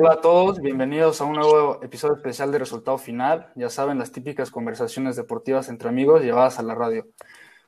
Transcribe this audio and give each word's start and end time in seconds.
Hola 0.00 0.12
a 0.12 0.20
todos, 0.20 0.60
bienvenidos 0.60 1.20
a 1.20 1.24
un 1.24 1.32
nuevo 1.32 1.82
episodio 1.82 2.14
especial 2.14 2.52
de 2.52 2.60
Resultado 2.60 2.98
Final. 2.98 3.48
Ya 3.56 3.68
saben, 3.68 3.98
las 3.98 4.12
típicas 4.12 4.48
conversaciones 4.48 5.16
deportivas 5.16 5.68
entre 5.68 5.88
amigos 5.88 6.22
llevadas 6.22 6.60
a 6.60 6.62
la 6.62 6.76
radio. 6.76 7.08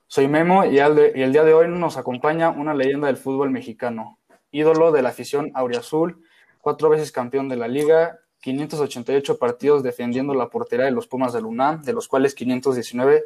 Soy 0.06 0.28
Memo 0.28 0.64
y, 0.64 0.78
el 0.78 1.32
día 1.32 1.42
de 1.42 1.54
hoy 1.54 1.66
nos 1.66 1.96
acompaña 1.96 2.50
una 2.50 2.72
leyenda 2.72 3.08
del 3.08 3.16
fútbol 3.16 3.50
mexicano, 3.50 4.20
ídolo 4.52 4.92
de 4.92 5.02
la 5.02 5.08
afición 5.08 5.50
auriazul, 5.54 6.22
cuatro 6.60 6.88
veces 6.88 7.10
campeón 7.10 7.48
de 7.48 7.56
la 7.56 7.66
liga, 7.66 8.20
588 8.42 9.36
partidos 9.36 9.82
defendiendo 9.82 10.32
la 10.32 10.50
portería 10.50 10.84
de 10.84 10.92
los 10.92 11.08
Pumas 11.08 11.32
del 11.32 11.46
UNAM, 11.46 11.82
de 11.82 11.94
los 11.94 12.06
cuales 12.06 12.36
519 12.36 13.24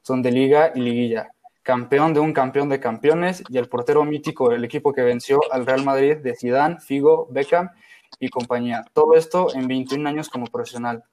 son 0.00 0.22
de 0.22 0.32
liga 0.32 0.72
y 0.74 0.80
liguilla 0.80 1.30
campeón 1.62 2.14
de 2.14 2.20
un 2.20 2.32
campeón 2.32 2.68
de 2.68 2.78
campeones 2.78 3.42
y 3.48 3.58
el 3.58 3.68
portero 3.68 4.04
mítico 4.04 4.50
del 4.50 4.64
equipo 4.64 4.92
que 4.92 5.02
venció 5.02 5.40
al 5.50 5.66
Real 5.66 5.84
Madrid 5.84 6.16
de 6.18 6.36
Zidane, 6.36 6.78
Figo, 6.78 7.26
Beckham 7.28 7.70
y 8.18 8.28
compañía. 8.28 8.84
Todo 8.92 9.14
esto 9.14 9.54
en 9.54 9.68
21 9.68 10.08
años 10.08 10.28
como 10.28 10.46
profesional. 10.46 11.04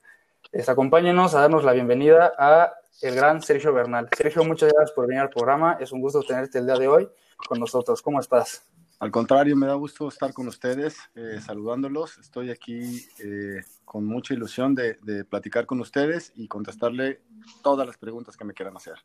Les 0.52 0.70
acompáñenos 0.70 1.34
a 1.34 1.42
darnos 1.42 1.64
la 1.64 1.74
bienvenida 1.74 2.34
a 2.38 2.74
el 3.02 3.16
gran 3.16 3.42
Sergio 3.42 3.74
Bernal. 3.74 4.10
Sergio, 4.16 4.44
muchas 4.44 4.72
gracias 4.72 4.92
por 4.92 5.08
venir 5.08 5.22
al 5.22 5.30
programa. 5.30 5.78
Es 5.80 5.92
un 5.92 6.02
gusto 6.02 6.22
tenerte 6.24 6.60
el 6.60 6.66
día 6.66 6.78
de 6.78 6.88
hoy 6.88 7.10
con 7.48 7.60
nosotros. 7.60 8.02
¿Cómo 8.02 8.20
estás? 8.20 8.68
Al 9.00 9.12
contrario, 9.12 9.56
me 9.56 9.68
da 9.68 9.74
gusto 9.74 10.08
estar 10.08 10.32
con 10.32 10.48
ustedes, 10.48 10.98
eh, 11.16 11.40
saludándolos. 11.46 12.18
Estoy 12.20 12.52
aquí 12.52 13.06
eh, 13.20 13.62
con 13.84 14.06
mucha 14.06 14.34
ilusión 14.34 14.76
de, 14.76 14.94
de 15.02 15.26
platicar 15.26 15.66
con 15.66 15.82
ustedes 15.82 16.32
y 16.36 16.48
contestarle 16.48 17.22
todas 17.62 17.86
las 17.86 17.98
preguntas 17.98 18.38
que 18.38 18.46
me 18.46 18.54
quieran 18.54 18.78
hacer. 18.78 18.96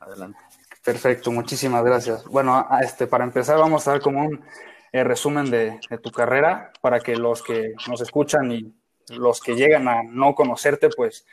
Adelante. 0.00 0.38
Perfecto, 0.84 1.32
muchísimas 1.32 1.84
gracias. 1.84 2.24
Bueno, 2.26 2.66
este, 2.80 3.06
para 3.06 3.24
empezar 3.24 3.58
vamos 3.58 3.86
a 3.86 3.92
dar 3.92 4.00
como 4.00 4.24
un 4.24 4.44
resumen 4.92 5.50
de, 5.50 5.78
tu 6.02 6.10
carrera 6.10 6.72
para 6.80 7.00
que 7.00 7.16
los 7.16 7.42
que 7.42 7.74
nos 7.88 8.00
escuchan 8.00 8.52
y 8.52 8.72
los 9.10 9.40
que 9.40 9.54
llegan 9.54 9.88
a 9.88 10.02
no 10.02 10.34
conocerte, 10.34 10.88
pues 10.90 11.26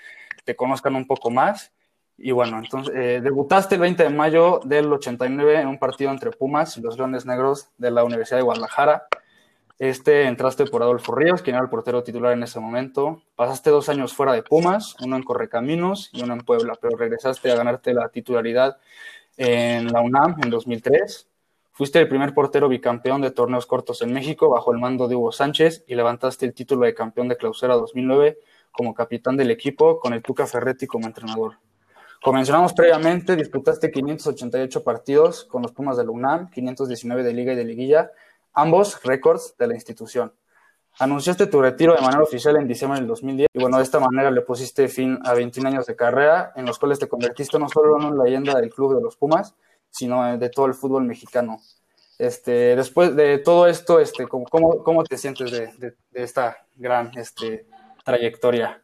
te 0.44 0.56
conozcan 0.56 0.95
un 0.95 1.08
poco 1.08 1.30
más. 1.30 1.72
Y 2.17 2.31
bueno, 2.31 2.58
entonces 2.59 2.95
eh, 2.95 3.20
debutaste 3.22 3.76
el 3.76 3.81
20 3.81 4.03
de 4.03 4.09
mayo 4.09 4.61
del 4.64 4.92
89 4.92 5.61
en 5.61 5.67
un 5.67 5.80
partido 5.80 6.11
entre 6.11 6.31
Pumas 6.31 6.78
y 6.78 6.81
los 6.81 6.98
Leones 6.98 7.26
Negros 7.26 7.70
de 7.78 7.92
la 7.92 8.03
Universidad 8.03 8.38
de 8.38 8.44
Guadalajara. 8.44 9.08
Este 9.78 10.23
entraste 10.23 10.66
por 10.66 10.81
Adolfo 10.81 11.14
Ríos, 11.14 11.42
quien 11.42 11.58
era 11.58 11.64
el 11.64 11.70
portero 11.70 12.02
titular 12.02 12.31
en 12.31 12.44
ese 12.44 12.61
momento. 12.61 13.22
Pasaste 13.36 13.70
dos 13.70 13.89
años 13.89 14.14
fuera 14.14 14.31
de 14.31 14.42
Pumas, 14.42 14.95
uno 15.02 15.17
en 15.17 15.23
Correcaminos 15.23 16.09
y 16.14 16.23
uno 16.23 16.33
en 16.33 16.42
Puebla, 16.42 16.76
pero 16.80 16.95
regresaste 16.98 17.52
a 17.52 17.56
ganarte 17.56 17.94
la 17.94 18.08
titularidad 18.08 18.78
en 19.36 19.92
la 19.92 20.00
UNAM 20.00 20.38
en 20.42 20.50
2003. 20.50 21.28
Fuiste 21.78 22.00
el 22.00 22.08
primer 22.08 22.34
portero 22.34 22.70
bicampeón 22.70 23.20
de 23.20 23.31
torneos 23.31 23.66
cortos 23.66 24.02
en 24.02 24.14
México 24.14 24.48
bajo 24.48 24.72
el 24.72 24.80
mando 24.80 25.09
de 25.09 25.16
Hugo 25.18 25.34
Sánchez 25.34 25.84
y 25.88 25.95
levantaste 25.95 26.45
el 26.45 26.54
título 26.54 26.86
de 26.86 26.94
campeón 26.94 27.28
de 27.28 27.36
clausura 27.36 27.76
2009 27.76 28.40
como 28.72 28.94
capitán 28.94 29.36
del 29.36 29.52
equipo 29.52 30.00
con 30.00 30.14
el 30.14 30.23
Tuca 30.23 30.48
Ferretti 30.48 30.88
como 30.88 31.06
entrenador. 31.06 31.58
Como 32.23 32.38
mencionamos 32.38 32.72
previamente, 32.72 33.36
disputaste 33.36 33.92
588 33.92 34.84
partidos 34.86 35.44
con 35.44 35.64
los 35.64 35.73
Pumas 35.73 35.98
de 35.98 36.06
la 36.06 36.12
UNAM, 36.12 36.50
519 36.50 37.23
de 37.23 37.34
liga 37.34 37.52
y 37.52 37.58
de 37.58 37.66
liguilla, 37.66 38.10
ambos 38.54 39.04
récords 39.04 39.58
de 39.60 39.67
la 39.67 39.73
institución. 39.73 40.34
Anunciaste 40.98 41.48
tu 41.48 41.62
retiro 41.62 41.94
de 41.94 42.00
manera 42.00 42.23
oficial 42.23 42.56
en 42.56 42.70
diciembre 42.70 43.02
del 43.02 43.08
2010 43.10 43.50
y 43.52 43.60
bueno, 43.60 43.76
de 43.76 43.84
esta 43.84 44.00
manera 44.00 44.32
le 44.32 44.39
pusiste 44.44 44.88
fin 44.88 45.20
a 45.26 45.34
21 45.34 45.67
años 45.67 45.86
de 45.88 45.98
carrera 45.98 46.54
en 46.56 46.66
los 46.66 46.80
cuales 46.80 47.00
te 47.00 47.10
convertiste 47.10 47.60
no 47.60 47.67
solo 47.67 47.98
en 48.00 48.06
una 48.06 48.23
leyenda 48.23 48.58
del 48.58 48.70
club 48.70 48.95
de 48.95 49.02
los 49.02 49.17
Pumas, 49.17 49.56
sino 49.96 50.38
de 50.38 50.50
todo 50.50 50.66
el 50.66 50.74
fútbol 50.74 51.04
mexicano. 51.06 51.60
Este, 52.18 52.76
después 52.76 53.16
de 53.16 53.40
todo 53.40 53.68
esto, 53.68 54.00
este, 54.00 54.28
¿cómo, 54.28 54.45
cómo 54.45 55.04
te 55.04 55.17
sientes 55.17 55.52
de, 55.52 55.95
esta 56.14 56.58
gran 56.76 57.11
este, 57.17 57.67
trayectoria? 58.04 58.82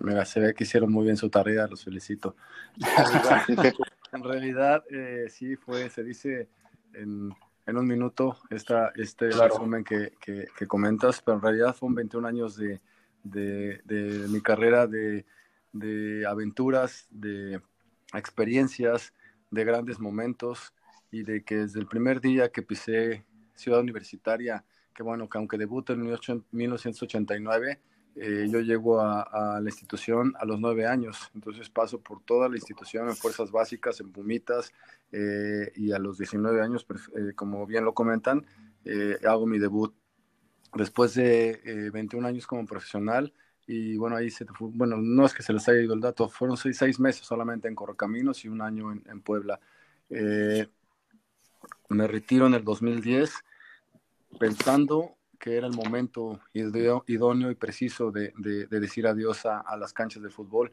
Mira, 0.00 0.24
se 0.24 0.40
ve 0.40 0.54
que 0.54 0.64
hicieron 0.64 0.92
muy 0.92 1.04
bien 1.04 1.16
su 1.16 1.28
tarea, 1.30 1.66
los 1.66 1.84
felicito. 1.84 2.36
En 4.10 4.24
realidad, 4.24 4.84
eh, 4.90 5.26
sí 5.28 5.54
fue, 5.56 5.90
se 5.90 6.02
dice 6.02 6.48
en 6.94 7.30
en 7.68 7.76
un 7.76 7.86
minuto 7.86 8.38
esta, 8.48 8.92
este 8.96 9.30
resumen 9.30 9.84
que, 9.84 10.12
que, 10.18 10.66
comentas, 10.66 11.20
pero 11.20 11.36
en 11.36 11.42
realidad 11.42 11.74
fueron 11.74 11.96
21 11.96 12.26
años 12.26 12.56
de, 12.56 12.80
de, 13.22 13.82
de 13.84 14.26
mi 14.28 14.40
carrera 14.40 14.86
de, 14.86 15.26
de, 15.74 16.26
aventuras, 16.26 17.06
de 17.10 17.60
experiencias, 18.14 19.12
de 19.50 19.64
grandes 19.64 19.98
momentos 20.00 20.72
y 21.10 21.22
de 21.22 21.42
que 21.42 21.56
desde 21.56 21.80
el 21.80 21.86
primer 21.86 22.20
día 22.20 22.50
que 22.50 22.62
pisé 22.62 23.24
Ciudad 23.54 23.80
Universitaria, 23.80 24.64
que 24.94 25.02
bueno, 25.02 25.28
que 25.28 25.38
aunque 25.38 25.58
debuto 25.58 25.92
en 25.92 26.02
1989, 26.02 27.80
eh, 28.20 28.48
yo 28.50 28.60
llego 28.60 29.00
a, 29.00 29.60
la 29.60 29.68
institución 29.68 30.34
a 30.40 30.44
los 30.44 30.58
nueve 30.58 30.86
años, 30.86 31.30
entonces 31.34 31.70
paso 31.70 32.00
por 32.00 32.20
toda 32.22 32.48
la 32.48 32.56
institución 32.56 33.08
en 33.08 33.14
fuerzas 33.14 33.52
básicas, 33.52 34.00
en 34.00 34.10
Pumitas, 34.10 34.72
eh, 35.12 35.70
y 35.76 35.92
a 35.92 35.98
los 36.00 36.18
19 36.18 36.60
años, 36.60 36.84
eh, 37.16 37.32
como 37.34 37.64
bien 37.66 37.84
lo 37.84 37.94
comentan, 37.94 38.44
hago 39.26 39.46
mi 39.46 39.58
debut 39.58 39.94
después 40.74 41.14
de 41.14 41.90
21 41.92 42.26
años 42.26 42.46
como 42.46 42.64
profesional. 42.64 43.34
Y 43.68 43.96
bueno, 43.96 44.16
ahí 44.16 44.30
se, 44.30 44.44
bueno, 44.58 44.96
no 44.96 45.24
es 45.24 45.32
que 45.32 45.44
se 45.44 45.52
les 45.52 45.68
haya 45.68 45.82
ido 45.82 45.94
el 45.94 46.00
dato, 46.00 46.28
fueron 46.28 46.56
seis, 46.56 46.76
seis 46.76 46.98
meses 46.98 47.24
solamente 47.24 47.68
en 47.68 47.76
Correcaminos 47.76 48.44
y 48.44 48.48
un 48.48 48.60
año 48.62 48.90
en, 48.90 49.04
en 49.08 49.20
Puebla. 49.20 49.60
me 51.88 52.06
retiro 52.06 52.46
en 52.48 52.54
el 52.54 52.64
2010 52.64 53.30
pensando 54.38 55.18
que 55.38 55.56
era 55.56 55.66
el 55.66 55.72
momento 55.72 56.40
idóneo 56.52 57.50
y 57.50 57.54
preciso 57.54 58.10
de, 58.10 58.32
decir 58.70 59.06
adiós 59.06 59.46
a, 59.46 59.76
las 59.76 59.92
canchas 59.92 60.22
de 60.22 60.30
fútbol. 60.30 60.72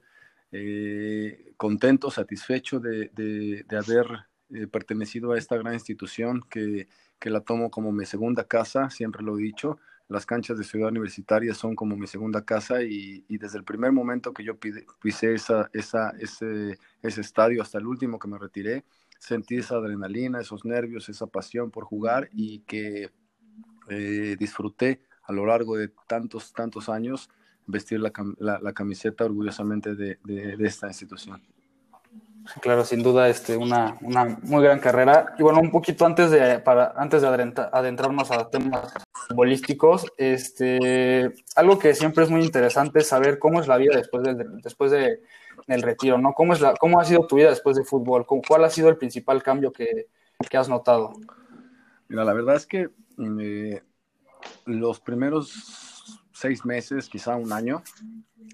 Eh, 0.51 1.53
contento, 1.57 2.09
satisfecho 2.09 2.79
de, 2.79 3.66
haber 3.72 4.07
eh, 4.53 4.67
pertenecido 4.67 5.34
a 5.34 5.38
esta 5.38 5.57
gran 5.57 5.73
institución 5.73 6.41
que, 6.50 6.88
la 7.22 7.41
tomo 7.41 7.72
como 7.72 7.91
mi 7.91 8.05
segunda 8.05 8.44
casa, 8.44 8.89
siempre 8.89 9.23
lo 9.23 9.38
he 9.38 9.41
dicho. 9.41 9.79
Las 10.07 10.25
canchas 10.25 10.57
de 10.57 10.63
Ciudad 10.63 10.89
Universitaria 10.89 11.53
son 11.53 11.75
como 11.75 11.97
mi 11.97 12.07
segunda 12.07 12.45
casa 12.45 12.83
y, 12.83 13.25
desde 13.27 13.57
el 13.57 13.63
primer 13.63 13.91
momento 13.91 14.33
que 14.33 14.43
yo 14.43 14.57
pisé 15.01 15.33
esa, 15.33 15.69
esa, 15.73 16.11
ese, 16.19 16.77
ese 17.01 17.21
estadio 17.21 17.61
hasta 17.61 17.79
el 17.79 17.88
último 17.88 18.19
que 18.19 18.27
me 18.27 18.38
retiré, 18.38 18.85
sentí 19.19 19.57
esa 19.57 19.75
adrenalina, 19.75 20.39
esos 20.39 20.66
nervios, 20.66 21.09
esa 21.09 21.25
pasión 21.25 21.71
por 21.71 21.85
jugar 21.85 22.29
y 22.31 22.59
que 22.59 23.11
eh, 23.89 24.35
disfruté 24.38 25.01
a 25.23 25.33
lo 25.33 25.45
largo 25.45 25.77
de 25.77 25.89
tantos, 26.07 26.53
tantos 26.53 26.89
años 26.89 27.29
vestir 27.67 27.99
la, 27.99 28.11
la, 28.39 28.73
camiseta 28.73 29.25
orgullosamente 29.25 29.95
de, 29.95 30.19
esta 30.59 30.87
institución. 30.87 31.41
Claro, 32.61 32.85
sin 32.85 33.01
duda, 33.01 33.28
este, 33.28 33.57
una, 33.57 33.97
una, 34.01 34.38
muy 34.44 34.63
gran 34.63 34.79
carrera. 34.79 35.35
Y 35.38 35.44
bueno, 35.44 35.59
un 35.59 35.72
poquito 35.72 36.06
antes 36.06 36.29
de, 36.29 36.59
para, 36.59 36.94
antes 36.95 37.22
de 37.22 37.28
adentrarnos 37.28 38.29
a 38.31 38.50
temas 38.50 38.94
futbolísticos, 39.28 40.06
este, 40.17 41.34
algo 41.55 41.79
que 41.79 41.95
siempre 41.95 42.23
es 42.23 42.29
muy 42.29 42.44
interesante 42.44 43.00
es 43.00 43.07
saber 43.07 43.39
cómo 43.39 43.61
es 43.61 43.67
la 43.67 43.78
vida 43.78 43.97
después 43.97 44.23
del, 44.23 44.61
después 44.61 44.91
de, 44.91 45.22
del 45.67 45.81
retiro, 45.81 46.17
¿no? 46.17 46.34
¿Cómo, 46.34 46.53
es 46.53 46.61
¿Cómo 46.79 47.00
ha 47.00 47.05
sido 47.05 47.25
tu 47.25 47.38
vida 47.38 47.50
después 47.50 47.75
de 47.78 47.84
fútbol? 47.84 48.25
¿Cuál 48.25 48.63
ha 48.63 48.69
sido 48.69 48.89
el 48.89 48.97
principal 48.97 49.41
cambio 49.41 49.72
que, 49.72 50.07
que 50.47 50.57
has 50.57 50.69
notado? 50.69 51.13
Mira, 52.07 52.23
la 52.23 52.34
verdad 52.34 52.55
es 52.55 52.67
que 52.67 52.89
eh, 53.17 53.81
los 54.66 55.00
primeros 55.00 56.22
seis 56.31 56.66
meses, 56.66 57.09
quizá 57.09 57.35
un 57.35 57.51
año, 57.51 57.81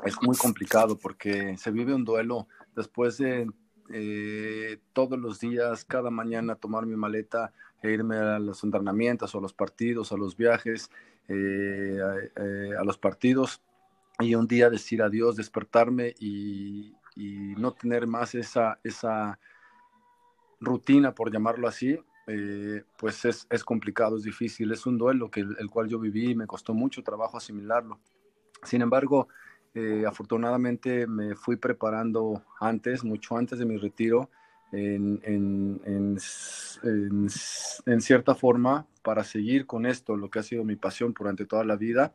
es 0.06 0.16
muy 0.22 0.38
complicado 0.38 0.98
porque 0.98 1.58
se 1.58 1.72
vive 1.72 1.94
un 1.94 2.06
duelo 2.06 2.48
después 2.76 3.18
de 3.18 3.48
eh, 3.94 4.80
todos 4.94 5.20
los 5.20 5.40
días, 5.40 5.86
cada 5.86 6.10
mañana 6.10 6.56
tomar 6.56 6.86
mi 6.86 6.96
maleta 6.96 7.54
e 7.82 7.92
irme 7.92 8.18
a 8.18 8.40
los 8.40 8.64
entrenamientos, 8.64 9.34
a 9.36 9.40
los 9.40 9.54
partidos, 9.54 10.12
a 10.12 10.18
los 10.18 10.38
viajes, 10.38 10.90
eh, 11.28 12.00
a, 12.78 12.84
los 12.84 12.98
partidos 12.98 13.62
y 14.20 14.36
un 14.36 14.48
día 14.48 14.70
decir 14.70 15.02
adiós, 15.02 15.36
despertarme 15.36 16.16
y, 16.20 16.94
no 17.16 17.74
tener 17.74 18.08
más 18.08 18.36
esa, 18.36 18.80
rutina, 20.60 21.14
por 21.14 21.32
llamarlo 21.32 21.68
así, 21.68 22.00
eh, 22.28 22.84
pues 22.98 23.26
es, 23.26 23.48
es, 23.50 23.64
complicado, 23.64 24.18
es 24.18 24.24
difícil, 24.24 24.72
es 24.72 24.86
un 24.86 24.98
duelo 24.98 25.30
que 25.30 25.42
el, 25.42 25.70
cual 25.70 25.88
yo 25.88 26.00
viví 26.00 26.32
y 26.32 26.36
me 26.36 26.48
costó 26.48 26.74
mucho 26.74 27.04
trabajo 27.04 27.38
asimilarlo. 27.38 28.00
Sin 28.64 28.82
embargo, 28.82 29.28
eh, 29.74 30.04
afortunadamente 30.08 31.08
me 31.08 31.36
fui 31.36 31.56
preparando 31.56 32.44
antes, 32.60 33.04
mucho 33.04 33.38
antes 33.38 33.60
de 33.60 33.66
mi 33.66 33.78
retiro, 33.78 34.30
en, 34.72 35.20
en, 35.24 35.82
en, 35.86 36.18
en, 37.86 38.02
cierta 38.02 38.36
forma 38.36 38.86
para 39.04 39.24
seguir 39.24 39.66
con 39.66 39.86
esto, 39.86 40.16
lo 40.16 40.30
que 40.30 40.40
ha 40.40 40.44
sido 40.44 40.64
mi 40.64 40.78
pasión 40.78 41.14
durante 41.18 41.46
toda 41.46 41.66
la 41.66 41.76
vida. 41.76 42.14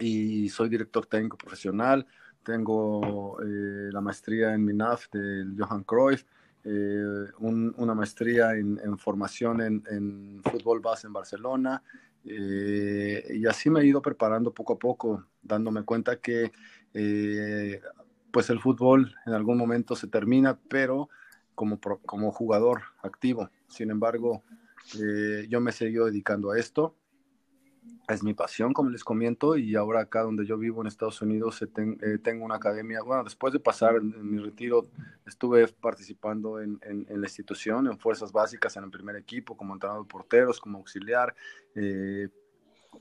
Y 0.00 0.48
soy 0.50 0.68
director 0.68 1.06
técnico 1.06 1.36
profesional, 1.36 2.06
tengo 2.42 3.38
eh, 3.42 3.90
la 3.90 4.00
maestría 4.00 4.54
en 4.54 4.64
MINAF 4.64 5.10
del 5.10 5.56
Johan 5.58 5.82
Cruyff, 5.84 6.24
eh, 6.64 7.24
una 7.38 7.94
maestría 7.94 8.54
en, 8.54 8.98
formación 8.98 9.60
en, 9.60 10.42
fútbol 10.42 10.80
base 10.80 11.06
en 11.06 11.12
Barcelona, 11.12 11.82
Eh, 12.24 13.24
y 13.40 13.46
así 13.46 13.70
me 13.70 13.80
he 13.80 13.86
ido 13.86 14.02
preparando 14.02 14.52
poco 14.52 14.74
a 14.74 14.78
poco, 14.78 15.24
dándome 15.42 15.84
cuenta 15.84 16.16
que 16.16 16.52
eh, 16.94 17.80
pues 18.30 18.50
el 18.50 18.60
fútbol 18.60 19.14
en 19.26 19.32
algún 19.32 19.58
momento 19.58 19.96
se 19.96 20.06
termina, 20.06 20.58
pero 20.68 21.08
como, 21.54 21.80
como 21.80 22.32
jugador 22.32 22.82
activo. 23.02 23.50
Sin 23.68 23.90
embargo, 23.90 24.42
eh, 25.00 25.46
yo 25.48 25.60
me 25.60 25.72
seguido 25.72 26.06
dedicando 26.06 26.50
a 26.50 26.58
esto. 26.58 26.94
Es 28.08 28.22
mi 28.22 28.32
pasión, 28.32 28.72
como 28.72 28.88
les 28.88 29.04
comento, 29.04 29.56
y 29.56 29.74
ahora 29.76 30.00
acá 30.00 30.22
donde 30.22 30.46
yo 30.46 30.56
vivo 30.56 30.80
en 30.80 30.86
Estados 30.86 31.20
Unidos 31.20 31.62
tengo 32.22 32.44
una 32.44 32.54
academia. 32.54 33.02
Bueno, 33.02 33.22
después 33.22 33.52
de 33.52 33.60
pasar 33.60 34.00
mi 34.00 34.38
retiro, 34.38 34.86
estuve 35.26 35.68
participando 35.68 36.58
en, 36.60 36.80
la 36.80 37.26
institución, 37.26 37.86
en 37.86 37.98
fuerzas 37.98 38.32
básicas, 38.32 38.76
en 38.78 38.84
el 38.84 38.90
primer 38.90 39.16
equipo, 39.16 39.58
como 39.58 39.74
entrenador 39.74 40.04
de 40.04 40.08
porteros, 40.08 40.58
como 40.58 40.78
auxiliar. 40.78 41.34
Eh, 41.74 42.28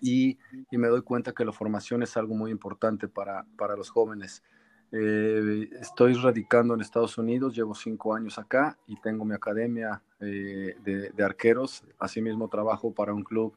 y, 0.01 0.37
y, 0.71 0.77
me 0.77 0.87
doy 0.87 1.01
cuenta 1.01 1.33
que 1.33 1.45
la 1.45 1.51
formación 1.51 2.03
es 2.03 2.17
algo 2.17 2.35
muy 2.35 2.51
importante 2.51 3.07
para, 3.07 3.45
para 3.57 3.75
los 3.75 3.89
jóvenes. 3.89 4.43
Eh, 4.91 5.69
estoy 5.81 6.13
radicando 6.13 6.73
en 6.73 6.81
Estados 6.81 7.17
Unidos, 7.17 7.55
llevo 7.55 7.75
cinco 7.75 8.15
años 8.15 8.39
acá 8.39 8.77
y 8.87 8.95
tengo 9.01 9.25
mi 9.25 9.35
academia 9.35 10.01
eh, 10.21 10.75
de, 10.83 11.09
de, 11.09 11.23
arqueros. 11.23 11.83
Asimismo, 11.99 12.47
trabajo 12.47 12.93
para 12.93 13.13
un 13.13 13.23
club, 13.23 13.53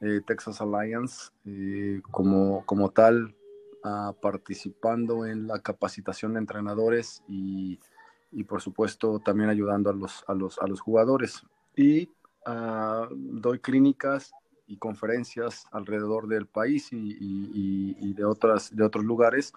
eh, 0.00 0.22
Texas 0.26 0.60
Alliance, 0.60 1.30
como, 2.10 2.64
como 2.64 2.90
tal, 2.90 3.34
uh, 3.84 4.14
participando 4.20 5.26
en 5.26 5.46
la 5.46 5.60
capacitación 5.60 6.34
de 6.34 6.40
entrenadores 6.40 7.22
y, 7.28 7.78
y, 8.32 8.44
por 8.44 8.62
supuesto, 8.62 9.20
también 9.20 9.50
ayudando 9.50 9.90
a 9.90 9.92
los, 9.92 10.24
a 10.26 10.34
los, 10.34 10.58
a 10.58 10.66
los 10.66 10.80
jugadores. 10.80 11.42
Y 11.76 12.08
uh, 12.46 13.06
doy 13.10 13.58
clínicas 13.58 14.32
y 14.70 14.76
conferencias 14.76 15.66
alrededor 15.72 16.28
del 16.28 16.46
país 16.46 16.88
y, 16.92 18.12
de, 18.14 18.24
otras, 18.24 18.74
de 18.74 18.84
otros 18.84 19.04
lugares 19.04 19.52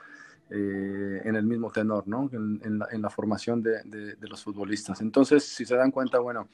eh, 0.49 1.21
en 1.23 1.35
el 1.35 1.45
mismo 1.45 1.71
tenor, 1.71 2.07
¿no? 2.07 2.29
En, 2.33 2.79
la, 2.79 3.09
formación 3.09 3.61
de, 3.61 4.17
los 4.21 4.43
futbolistas. 4.43 5.01
Entonces, 5.01 5.43
si 5.43 5.65
se 5.65 5.75
dan 5.75 5.91
cuenta, 5.91 6.19
bueno, 6.19 6.49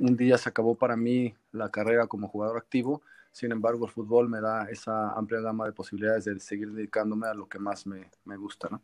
un 0.00 0.16
día 0.16 0.38
se 0.38 0.48
acabó 0.48 0.74
para 0.74 0.96
mí 0.96 1.34
la 1.52 1.68
carrera 1.68 2.06
como 2.06 2.28
jugador 2.28 2.56
activo, 2.56 3.02
sin 3.30 3.52
embargo, 3.52 3.84
el 3.84 3.92
fútbol 3.92 4.30
me 4.30 4.40
da 4.40 4.64
esa 4.70 5.10
amplia 5.10 5.40
gama 5.40 5.66
de 5.66 5.72
posibilidades 5.72 6.24
de 6.24 6.40
seguir 6.40 6.70
dedicándome 6.70 7.26
a 7.26 7.34
lo 7.34 7.48
que 7.48 7.58
más 7.58 7.86
me, 7.86 8.08
me 8.24 8.36
gusta, 8.36 8.68
¿no? 8.70 8.80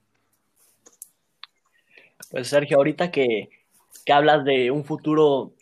Pues 2.31 2.49
Sergio, 2.49 2.77
ahorita 2.77 3.11
que, 3.11 3.49
que 4.05 4.13
hablas 4.13 4.45
de 4.45 4.71
un 4.71 4.85
futuro 4.85 5.55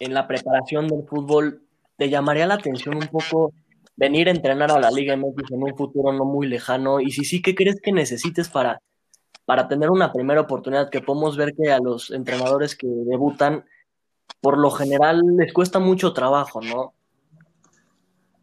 en 0.00 0.14
la 0.14 0.26
preparación 0.26 0.88
del 0.88 1.04
fútbol, 1.06 1.67
¿te 1.98 2.08
llamaría 2.08 2.46
la 2.46 2.54
atención 2.54 2.96
un 2.96 3.08
poco 3.08 3.52
venir 3.96 4.28
a 4.28 4.30
entrenar 4.30 4.70
a 4.70 4.78
la 4.78 4.90
Liga 4.90 5.14
MX 5.16 5.50
en 5.50 5.62
un 5.64 5.76
futuro 5.76 6.12
no 6.12 6.24
muy 6.24 6.46
lejano? 6.46 7.00
Y 7.00 7.10
si 7.10 7.24
sí, 7.24 7.42
¿qué 7.42 7.54
crees 7.54 7.80
que 7.82 7.92
necesites 7.92 8.48
para, 8.48 8.80
para 9.44 9.68
tener 9.68 9.90
una 9.90 10.12
primera 10.12 10.40
oportunidad? 10.40 10.90
Que 10.90 11.00
podemos 11.02 11.36
ver 11.36 11.54
que 11.54 11.72
a 11.72 11.80
los 11.80 12.12
entrenadores 12.12 12.76
que 12.76 12.86
debutan, 12.86 13.64
por 14.40 14.58
lo 14.58 14.70
general 14.70 15.22
les 15.36 15.52
cuesta 15.52 15.80
mucho 15.80 16.12
trabajo, 16.12 16.60
¿no? 16.62 16.94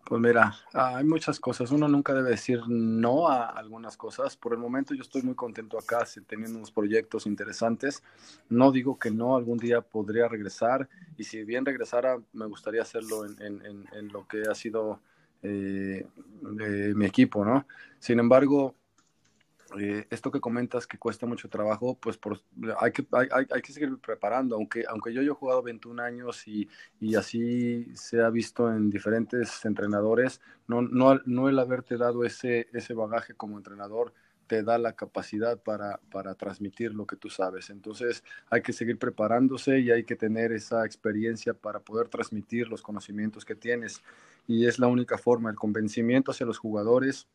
Pues 0.05 0.21
mira, 0.21 0.53
hay 0.71 1.03
muchas 1.03 1.39
cosas. 1.39 1.71
Uno 1.71 1.87
nunca 1.87 2.13
debe 2.13 2.29
decir 2.29 2.61
no 2.67 3.27
a 3.27 3.47
algunas 3.47 3.97
cosas. 3.97 4.37
Por 4.37 4.53
el 4.53 4.59
momento 4.59 4.93
yo 4.93 5.01
estoy 5.01 5.23
muy 5.23 5.33
contento 5.33 5.79
acá, 5.79 6.05
teniendo 6.27 6.59
unos 6.59 6.69
proyectos 6.69 7.25
interesantes. 7.25 8.03
No 8.47 8.71
digo 8.71 8.99
que 8.99 9.09
no, 9.09 9.35
algún 9.35 9.57
día 9.57 9.81
podría 9.81 10.27
regresar. 10.27 10.87
Y 11.17 11.23
si 11.23 11.43
bien 11.43 11.65
regresara, 11.65 12.19
me 12.33 12.45
gustaría 12.45 12.83
hacerlo 12.83 13.25
en, 13.25 14.11
lo 14.13 14.27
que 14.27 14.43
ha 14.43 14.53
sido 14.53 14.99
eh, 15.41 16.05
mi 16.93 17.05
equipo, 17.07 17.43
¿no? 17.43 17.65
Sin 17.97 18.19
embargo, 18.19 18.75
eh, 19.79 20.05
esto 20.09 20.31
que 20.31 20.39
comentas 20.39 20.85
que 20.85 20.97
cuesta 20.97 21.25
mucho 21.25 21.49
trabajo, 21.49 21.97
pues 21.99 22.17
por, 22.17 22.41
hay, 22.79 22.91
que, 22.91 23.05
hay, 23.11 23.27
hay, 23.31 23.61
que 23.61 23.73
seguir 23.73 23.97
preparando, 23.97 24.55
aunque, 24.55 24.83
aunque 24.87 25.11
yo, 25.13 25.21
yo 25.21 25.31
he 25.31 25.35
jugado 25.35 25.63
21 25.63 26.01
años 26.01 26.47
y, 26.47 26.69
y, 26.99 27.15
así 27.15 27.87
se 27.95 28.21
ha 28.21 28.29
visto 28.29 28.71
en 28.71 28.89
diferentes 28.89 29.65
entrenadores, 29.65 30.39
no, 30.67 30.81
no, 30.81 31.19
no 31.25 31.49
el 31.49 31.57
haberte 31.57 31.97
dado 31.97 32.23
ese, 32.23 32.67
ese 32.73 32.93
bagaje 32.93 33.33
como 33.33 33.57
entrenador 33.57 34.13
te 34.47 34.63
da 34.63 34.77
la 34.77 34.93
capacidad 34.93 35.57
para, 35.57 35.99
para 36.11 36.35
transmitir 36.35 36.93
lo 36.93 37.07
que 37.07 37.15
tú 37.15 37.29
sabes. 37.29 37.69
Entonces 37.69 38.23
hay 38.49 38.61
que 38.61 38.73
seguir 38.73 38.99
preparándose 38.99 39.79
y 39.79 39.91
hay 39.91 40.03
que 40.03 40.15
tener 40.15 40.51
esa 40.51 40.85
experiencia 40.85 41.53
para 41.53 41.79
poder 41.79 42.09
transmitir 42.09 42.67
los 42.67 42.81
conocimientos 42.81 43.43
que 43.43 43.55
tienes 43.55 44.01
y 44.47 44.67
es 44.67 44.79
la 44.79 44.87
única 44.87 45.17
forma, 45.17 45.49
el 45.49 45.55
convencimiento 45.55 46.31
hacia 46.31 46.45
los 46.45 46.59
jugadores, 46.59 47.27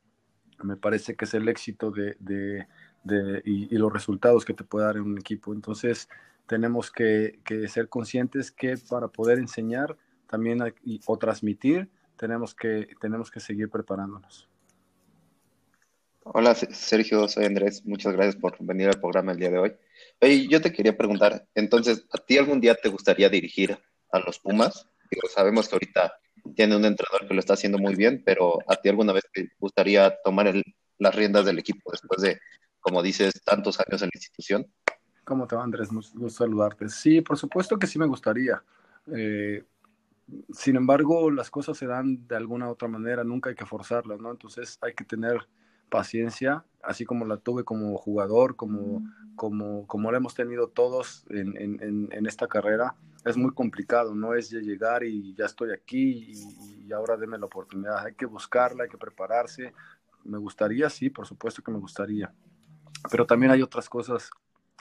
me 0.63 0.77
parece 0.77 1.17
que 1.17 1.25
es 1.25 1.35
el 1.35 1.49
éxito 1.49 1.91
de, 1.91 2.17
de, 2.19 3.43
y, 3.45 3.77
los 3.77 3.93
resultados 3.93 4.45
que 4.45 4.55
te 4.55 4.65
puede 4.65 4.87
dar 4.87 4.97
en 4.97 5.03
un 5.03 5.19
equipo. 5.19 5.53
Entonces, 5.53 6.09
tenemos 6.47 6.91
que, 6.91 7.39
ser 7.69 7.89
conscientes 7.89 8.51
que 8.51 8.77
para 8.89 9.09
poder 9.09 9.39
enseñar 9.39 9.97
también 10.27 10.61
o 11.07 11.19
transmitir, 11.19 11.89
tenemos 12.17 12.55
que, 12.55 12.89
tenemos 13.01 13.31
que 13.31 13.41
seguir 13.41 13.69
preparándonos. 13.71 14.49
Hola 16.23 16.55
Sergio, 16.55 17.27
soy 17.29 17.47
Andrés, 17.47 17.85
muchas 17.87 18.13
gracias 18.13 18.37
por 18.37 18.55
venir 18.61 18.89
al 18.89 19.01
programa 19.01 19.33
el 19.33 19.39
día 19.39 19.51
de 19.51 19.59
hoy. 19.59 19.73
Oye, 20.21 20.47
yo 20.49 20.61
te 20.61 20.73
quería 20.73 20.97
preguntar, 20.97 21.49
entonces, 21.55 22.05
¿a 22.13 22.19
ti 22.19 22.37
algún 22.37 22.61
día 22.61 22.75
te 22.75 22.91
gustaría 22.91 23.29
dirigir 23.29 23.77
a 24.13 24.19
los 24.21 24.39
Pumas? 24.39 24.87
sabemos 25.35 25.69
que 25.69 25.75
ahorita 25.75 26.21
tiene 26.55 26.77
un 26.77 26.85
entrenador 26.85 27.27
que 27.27 27.35
lo 27.35 27.41
está 27.41 27.55
haciendo 27.55 27.79
muy 27.79 27.95
bien, 27.95 28.23
pero 28.25 28.59
¿a 28.69 28.77
ti 28.77 28.89
alguna 28.89 29.13
vez 29.13 29.25
te 29.33 29.51
gustaría 29.59 30.17
tomar 30.25 30.53
las 30.99 31.15
riendas 31.15 31.45
del 31.45 31.59
equipo 31.59 31.91
después 31.91 32.21
de, 32.23 32.39
como 32.81 33.03
dices, 33.03 33.43
tantos 33.45 33.79
años 33.81 34.03
en 34.03 34.11
la 34.13 34.19
institución? 34.19 34.67
¿Cómo 35.25 35.47
te 35.47 35.57
va, 35.57 35.65
Andrés? 35.65 35.91
Gusto 35.91 36.29
saludarte. 36.29 36.89
Sí, 36.89 37.21
por 37.21 37.37
supuesto 37.37 37.79
que 37.79 37.87
sí 37.87 37.99
me 37.99 38.07
gustaría. 38.07 38.63
Eh, 39.15 39.65
sin 40.53 40.77
embargo, 40.77 41.31
las 41.31 41.51
cosas 41.51 41.77
se 41.77 41.87
dan 41.87 42.27
de 42.27 42.37
alguna 42.37 42.69
u 42.69 42.73
otra 42.73 42.89
manera, 42.89 43.25
nunca 43.25 43.51
hay 43.51 43.57
que 43.57 43.67
forzarlas, 43.67 44.21
¿no? 44.21 44.31
Entonces 44.31 44.79
hay 44.81 44.95
que 44.95 45.05
tener 45.05 45.47
paciencia, 45.91 46.65
así 46.83 47.05
como 47.05 47.27
la 47.27 47.37
tuve 47.37 47.65
como 47.65 47.99
jugador, 47.99 48.57
como, 48.57 49.03
como, 49.37 49.87
como 49.87 50.11
la 50.11 50.19
hemos 50.19 50.35
tenido 50.35 50.69
todos 50.69 51.27
en, 51.29 51.57
en, 51.59 52.09
en 52.11 52.27
esta 52.27 52.49
carrera 52.49 52.97
es 53.25 53.37
muy 53.37 53.53
complicado, 53.53 54.15
no 54.15 54.35
es 54.35 54.51
llegar 54.51 55.05
y 55.05 55.35
ya 55.35 55.47
estoy 55.47 55.73
aquí 55.73 56.33
y, 56.33 56.93
ahora 56.93 57.17
deme 57.17 57.39
la 57.39 57.47
oportunidad, 57.47 58.05
hay 58.05 58.15
que 58.15 58.27
buscarla, 58.27 58.83
hay 58.83 58.91
que 58.91 58.99
prepararse. 58.99 59.73
Me 60.25 60.39
gustaría, 60.39 60.91
sí, 60.91 61.09
por 61.09 61.25
supuesto 61.25 61.63
que 61.63 61.71
me 61.71 61.79
gustaría, 61.79 62.35
pero 63.13 63.27
también 63.27 63.53
hay 63.53 63.63
otras 63.63 63.89
cosas 63.89 64.29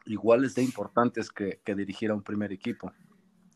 iguales 0.06 0.56
de 0.56 0.64
importantes 0.64 1.30
que, 1.30 1.62
dirigir 1.64 2.10
a 2.10 2.16
un 2.16 2.24
primer 2.24 2.52
equipo. 2.52 2.92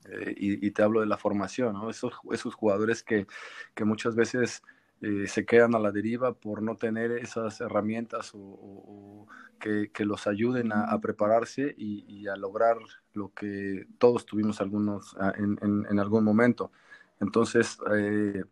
Eh, 0.06 0.36
y, 0.38 0.70
te 0.72 0.84
hablo 0.84 1.00
de 1.00 1.08
la 1.08 1.18
formación, 1.18 1.74
¿no? 1.74 1.90
esos, 1.90 2.14
esos 2.32 2.54
jugadores 2.54 3.02
que, 3.02 3.26
que 3.74 3.86
muchas 3.86 4.16
veces 4.16 4.62
eh, 5.04 5.28
se 5.28 5.46
quedan 5.46 5.76
a 5.76 5.80
la 5.80 5.92
deriva 5.92 6.34
por 6.34 6.62
no 6.62 6.78
tener 6.78 7.12
esas 7.12 7.60
herramientas 7.60 8.32
o, 8.34 9.28
que, 9.60 9.92
que, 9.92 10.06
los 10.06 10.28
ayuden 10.28 10.72
a, 10.72 10.98
prepararse 11.02 11.76
y, 11.78 12.26
a 12.28 12.38
lograr 12.38 12.78
lo 13.14 13.34
que 13.34 13.86
todos 13.98 14.26
tuvimos 14.26 14.62
algunos 14.62 15.16
ah, 15.20 15.34
en, 15.38 15.58
en, 15.62 16.00
algún 16.00 16.24
momento. 16.24 16.72
Entonces, 17.20 17.78
eh, 17.94 18.44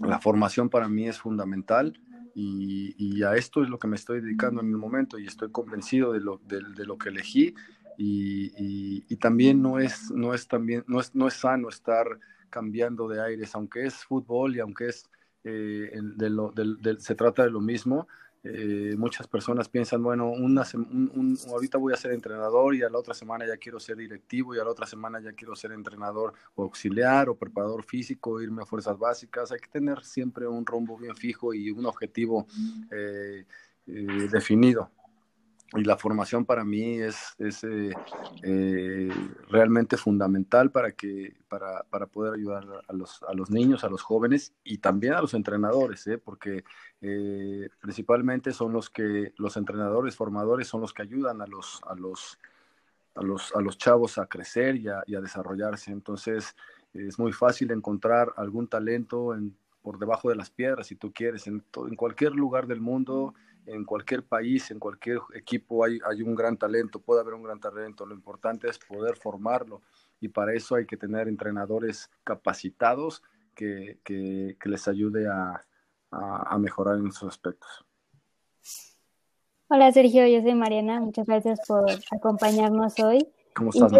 la 0.00 0.18
formación 0.18 0.70
para 0.70 0.88
mí 0.88 1.06
es 1.06 1.18
fundamental 1.18 2.00
y, 2.34 2.94
y, 2.96 3.22
a 3.22 3.36
esto 3.36 3.62
es 3.62 3.68
lo 3.68 3.78
que 3.78 3.88
me 3.88 3.96
estoy 3.96 4.22
dedicando 4.22 4.62
en 4.62 4.68
el 4.68 4.76
momento 4.76 5.18
y 5.18 5.26
estoy 5.26 5.50
convencido 5.50 6.12
de 6.14 6.20
lo, 6.20 6.40
de, 6.46 6.62
de 6.62 6.86
lo 6.86 6.96
que 6.96 7.10
elegí 7.10 7.54
y, 7.98 9.04
y, 9.06 9.16
también 9.16 9.60
no 9.60 9.80
es, 9.80 10.10
no, 10.12 10.32
es 10.32 10.46
también, 10.48 10.82
no, 10.86 11.00
es, 11.00 11.14
no 11.14 11.26
es 11.26 11.34
sano 11.34 11.68
estar 11.68 12.06
cambiando 12.48 13.06
de 13.08 13.20
aires, 13.20 13.54
aunque 13.54 13.84
es 13.84 13.96
fútbol 14.04 14.56
y 14.56 14.60
aunque 14.60 14.86
es 14.86 15.10
eh, 15.44 15.90
de 15.94 16.30
lo, 16.30 16.52
se 16.98 17.14
trata 17.14 17.44
de 17.44 17.50
lo 17.50 17.60
mismo. 17.60 18.08
Eh, 18.44 18.94
muchas 18.96 19.26
personas 19.26 19.68
piensan, 19.68 20.02
bueno, 20.02 20.30
una, 20.30 20.64
ahorita 21.50 21.76
voy 21.76 21.92
a 21.92 21.96
ser 21.96 22.12
entrenador 22.12 22.74
y 22.74 22.82
a 22.82 22.88
la 22.88 22.98
otra 22.98 23.12
semana 23.12 23.44
ya 23.46 23.56
quiero 23.56 23.80
ser 23.80 23.96
directivo 23.96 24.54
y 24.54 24.58
a 24.58 24.64
la 24.64 24.70
otra 24.70 24.86
semana 24.86 25.20
ya 25.20 25.32
quiero 25.32 25.56
ser 25.56 25.72
entrenador 25.72 26.32
o 26.54 26.62
auxiliar 26.62 27.28
o 27.28 27.36
preparador 27.36 27.82
físico, 27.82 28.40
irme 28.40 28.62
a 28.62 28.66
fuerzas 28.66 28.96
básicas. 28.96 29.50
Hay 29.50 29.58
que 29.58 29.68
tener 29.68 30.04
siempre 30.04 30.46
un 30.46 30.64
rumbo 30.64 30.96
bien 30.96 31.16
fijo 31.16 31.52
y 31.52 31.70
un 31.70 31.86
objetivo 31.86 32.46
eh, 32.90 33.44
definido 34.30 34.90
y 35.74 35.84
la 35.84 35.98
formación 35.98 36.46
para 36.46 36.64
mí 36.64 36.98
es, 36.98 37.34
es 37.38 37.62
eh, 37.64 37.92
eh, 38.42 39.10
realmente 39.48 39.98
fundamental 39.98 40.70
para, 40.70 40.92
que, 40.92 41.36
para, 41.48 41.82
para 41.84 42.06
poder 42.06 42.34
ayudar 42.34 42.66
a 42.88 42.92
los, 42.94 43.22
a 43.24 43.34
los, 43.34 43.50
niños, 43.50 43.84
a 43.84 43.90
los 43.90 44.02
jóvenes 44.02 44.54
y 44.64 44.78
también 44.78 45.12
a 45.12 45.20
los 45.20 45.34
entrenadores, 45.34 46.06
¿eh? 46.06 46.16
porque 46.18 46.64
principalmente 47.80 48.52
son 48.52 48.72
los 48.72 48.88
que 48.88 49.34
los 49.36 49.56
entrenadores, 49.56 50.16
formadores, 50.16 50.68
son 50.68 50.80
los 50.80 50.94
que 50.94 51.02
ayudan 51.02 51.42
a 51.42 51.46
los, 51.46 51.80
a 51.86 51.94
los, 51.94 52.38
a 53.14 53.22
los, 53.22 53.54
a 53.54 53.60
los 53.60 53.76
chavos 53.76 54.16
a 54.16 54.26
crecer 54.26 54.76
y 54.76 54.88
a, 54.88 55.02
y 55.06 55.14
a 55.16 55.20
desarrollarse. 55.20 55.92
Entonces 55.92 56.56
es 56.94 57.18
muy 57.18 57.32
fácil 57.32 57.70
encontrar 57.72 58.32
algún 58.36 58.68
talento 58.68 59.34
en 59.34 59.54
por 59.82 59.98
debajo 59.98 60.28
de 60.28 60.36
las 60.36 60.50
piedras, 60.50 60.88
si 60.88 60.96
tú 60.96 61.12
quieres, 61.12 61.46
en, 61.46 61.64
en 61.88 61.96
cualquier 61.96 62.32
lugar 62.32 62.66
del 62.66 62.80
mundo, 62.80 63.34
en 63.68 63.84
cualquier 63.84 64.24
país, 64.24 64.70
en 64.70 64.78
cualquier 64.78 65.20
equipo 65.34 65.84
hay, 65.84 65.98
hay 66.08 66.22
un 66.22 66.34
gran 66.34 66.56
talento, 66.56 67.00
puede 67.00 67.20
haber 67.20 67.34
un 67.34 67.42
gran 67.42 67.60
talento, 67.60 68.06
lo 68.06 68.14
importante 68.14 68.68
es 68.68 68.78
poder 68.78 69.16
formarlo 69.16 69.82
y 70.20 70.28
para 70.28 70.54
eso 70.54 70.74
hay 70.74 70.86
que 70.86 70.96
tener 70.96 71.28
entrenadores 71.28 72.10
capacitados 72.24 73.22
que, 73.54 73.98
que, 74.04 74.56
les 74.64 74.88
ayude 74.88 75.26
a, 75.28 75.64
a, 76.10 76.58
mejorar 76.58 76.96
en 76.96 77.08
esos 77.08 77.28
aspectos. 77.28 77.84
Hola 79.68 79.90
Sergio, 79.92 80.26
yo 80.26 80.40
soy 80.42 80.54
Mariana, 80.54 81.00
muchas 81.00 81.26
gracias 81.26 81.60
por 81.66 81.84
acompañarnos 82.12 82.98
hoy. 83.00 83.28
¿Cómo 83.54 83.70
estás? 83.70 83.92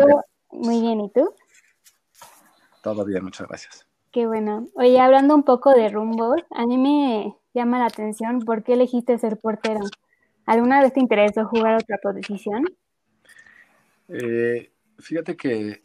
Muy 0.51 0.81
bien, 0.81 1.01
¿y 1.01 1.11
tú? 1.11 1.35
Todo 2.83 3.05
bien, 3.05 3.25
muchas 3.25 3.49
gracias. 3.49 3.88
Qué 4.13 4.27
bueno. 4.27 4.69
Oye, 4.75 4.99
hablando 5.01 5.35
un 5.35 5.43
poco 5.43 5.73
de 5.73 5.89
rumbo, 5.89 6.35
a 6.51 6.67
mí 6.67 6.79
me 6.79 7.37
llama 7.53 7.79
la 7.79 7.87
atención 7.87 8.41
por 8.41 8.63
qué 8.63 8.75
elegiste 8.75 9.19
ser 9.19 9.39
portero. 9.39 9.81
¿Alguna 10.47 10.81
vez 10.81 10.95
te 10.95 11.01
interesó 11.01 11.47
jugar 11.47 11.77
otra 11.77 11.99
posición? 11.99 12.65
Eh, 14.09 14.73
fíjate 14.99 15.37
que, 15.37 15.83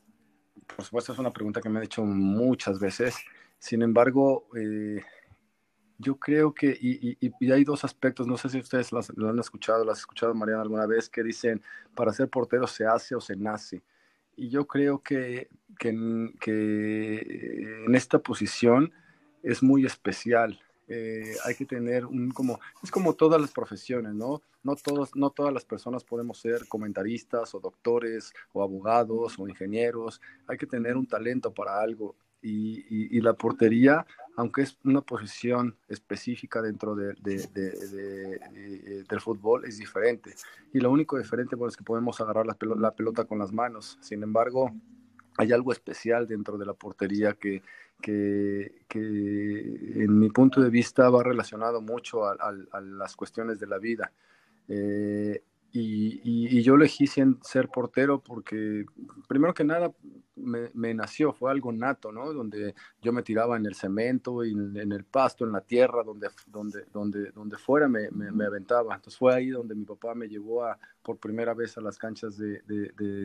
por 0.66 0.86
supuesto, 0.86 1.12
es 1.12 1.20
una 1.20 1.34
pregunta 1.34 1.60
que 1.60 1.68
me 1.68 1.80
han 1.80 1.86
hecho 1.86 2.04
muchas 2.06 2.80
veces. 2.80 3.18
Sin 3.60 3.82
embargo, 3.82 4.48
eh, 4.56 5.02
yo 5.98 6.16
creo 6.16 6.54
que, 6.54 6.78
y, 6.80 7.52
hay 7.52 7.64
dos 7.66 7.84
aspectos, 7.84 8.26
no 8.26 8.38
sé 8.38 8.48
si 8.48 8.60
ustedes 8.60 8.92
lo 8.92 9.30
han 9.30 9.40
escuchado, 9.40 9.84
lo 9.84 9.92
has 9.92 10.00
escuchado, 10.00 10.34
Mariana, 10.34 10.62
alguna 10.62 10.86
vez, 10.86 11.10
que 11.10 11.24
dicen, 11.24 11.62
para 11.94 12.14
ser 12.14 12.30
portero 12.30 12.68
se 12.68 12.86
hace 12.86 13.16
o 13.16 13.22
se 13.22 13.36
nace. 13.36 13.84
Y 14.36 14.50
yo 14.50 14.66
creo 14.68 15.00
que, 15.00 15.50
que, 15.78 15.90
en 17.86 17.96
esta 17.96 18.20
posición 18.20 18.92
es 19.44 19.62
muy 19.62 19.86
especial. 19.86 20.60
Eh, 20.88 21.36
hay 21.46 21.56
que 21.56 21.66
tener 21.66 22.06
un 22.06 22.32
como 22.32 22.60
es 22.84 22.92
como 22.92 23.14
todas 23.14 23.40
las 23.40 23.52
profesiones 23.52 24.14
no 24.14 24.42
no 24.64 24.76
todos 24.76 25.16
no 25.16 25.30
todas 25.30 25.54
las 25.54 25.64
personas 25.64 26.04
podemos 26.04 26.40
ser 26.40 26.68
comentaristas 26.68 27.56
o 27.56 27.62
doctores 27.62 28.34
o 28.52 28.62
abogados 28.62 29.40
o 29.40 29.48
ingenieros. 29.48 30.20
Hay 30.46 30.58
que 30.58 30.68
tener 30.68 30.98
un 30.98 31.08
talento 31.08 31.54
para 31.54 31.80
algo 31.80 32.16
y, 32.44 33.22
la 33.22 33.34
portería, 33.34 34.06
aunque 34.36 34.64
es 34.64 34.78
una 34.84 35.02
posición 35.02 35.78
específica 35.88 36.62
dentro 36.62 36.96
de, 36.96 37.16
eh, 37.26 39.04
del 39.08 39.22
fútbol, 39.22 39.66
es 39.66 39.78
diferente. 39.78 40.36
Y 40.74 40.80
lo 40.80 40.92
único 40.92 41.18
diferente 41.18 41.56
es 41.68 41.78
que 41.78 41.84
podemos 41.84 42.20
agarrar 42.20 42.46
la 42.46 42.56
pelota, 42.56 42.82
la 42.82 42.92
pelota, 42.92 43.26
con 43.26 43.40
las 43.40 43.54
manos. 43.54 43.98
Sin 44.02 44.24
embargo, 44.24 44.72
hay 45.38 45.52
algo 45.54 45.72
especial 45.72 46.28
dentro 46.28 46.58
de 46.58 46.66
la 46.66 46.74
portería 46.74 47.34
que, 47.34 47.62
que, 48.02 48.72
en 48.92 50.20
mi 50.20 50.30
punto 50.30 50.62
de 50.62 50.70
vista 50.70 51.10
va 51.10 51.24
relacionado 51.24 51.82
mucho 51.82 52.26
a, 52.26 52.52
las 52.82 53.16
cuestiones 53.16 53.60
de 53.60 53.68
la 53.68 53.78
vida. 53.78 54.12
Eh, 54.68 55.42
y, 55.76 56.62
yo 56.62 56.76
elegí 56.76 57.08
ser 57.08 57.68
portero 57.74 58.20
porque, 58.20 58.86
primero 59.28 59.56
que 59.56 59.64
nada, 59.64 59.92
me, 60.36 60.94
nació, 60.94 61.34
fue 61.34 61.50
algo 61.52 61.72
nato, 61.72 62.12
¿no? 62.12 62.32
Donde 62.32 62.76
yo 63.02 63.12
me 63.12 63.24
tiraba 63.24 63.58
en 63.58 63.66
el 63.66 63.74
cemento, 63.74 64.46
y 64.46 64.52
en, 64.52 64.92
el 64.92 65.04
pasto, 65.04 65.46
en 65.46 65.52
la 65.52 65.62
tierra, 65.62 66.04
donde, 66.04 66.30
donde, 66.46 66.86
donde, 66.94 67.32
donde 67.32 67.58
fuera 67.58 67.88
me, 67.88 68.10
me, 68.12 68.46
aventaba. 68.46 68.96
Entonces 68.96 69.18
fue 69.18 69.34
ahí 69.34 69.50
donde 69.50 69.74
mi 69.74 69.86
papá 69.86 70.14
me 70.14 70.28
llevó 70.28 70.64
a, 70.64 70.78
por 71.02 71.18
primera 71.18 71.56
vez 71.56 71.76
a 71.78 71.82
las 71.82 71.98
canchas 71.98 72.38
de, 72.38 72.62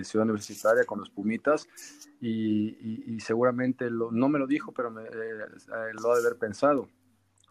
Ciudad 0.04 0.24
Universitaria 0.24 0.84
con 0.84 1.00
los 1.00 1.10
Pumitas 1.10 1.68
y, 2.20 3.14
y, 3.14 3.20
seguramente 3.20 3.90
lo, 3.90 4.10
no 4.10 4.28
me 4.30 4.38
lo 4.38 4.46
dijo, 4.46 4.72
pero 4.72 4.90
me, 4.90 5.02
eh, 5.02 5.92
lo 6.00 6.12
ha 6.12 6.14
de 6.18 6.26
haber 6.26 6.38
pensado 6.38 6.88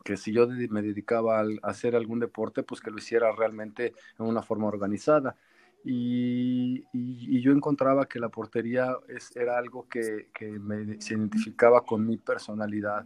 que 0.03 0.17
si 0.17 0.31
yo 0.31 0.47
me 0.47 0.81
dedicaba 0.81 1.41
a 1.41 1.45
hacer 1.63 1.95
algún 1.95 2.19
deporte, 2.19 2.63
pues 2.63 2.81
que 2.81 2.91
lo 2.91 2.97
hiciera 2.97 3.31
realmente 3.31 3.93
en 4.17 4.25
una 4.25 4.41
forma 4.41 4.67
organizada. 4.67 5.35
Y, 5.83 6.83
yo 7.41 7.51
encontraba 7.51 8.07
que 8.07 8.19
la 8.19 8.29
portería 8.29 8.97
es, 9.07 9.35
era 9.35 9.57
algo 9.57 9.87
que, 9.87 10.29
me, 10.59 10.99
se 10.99 11.13
identificaba 11.13 11.85
con 11.85 12.05
mi 12.05 12.17
personalidad. 12.17 13.05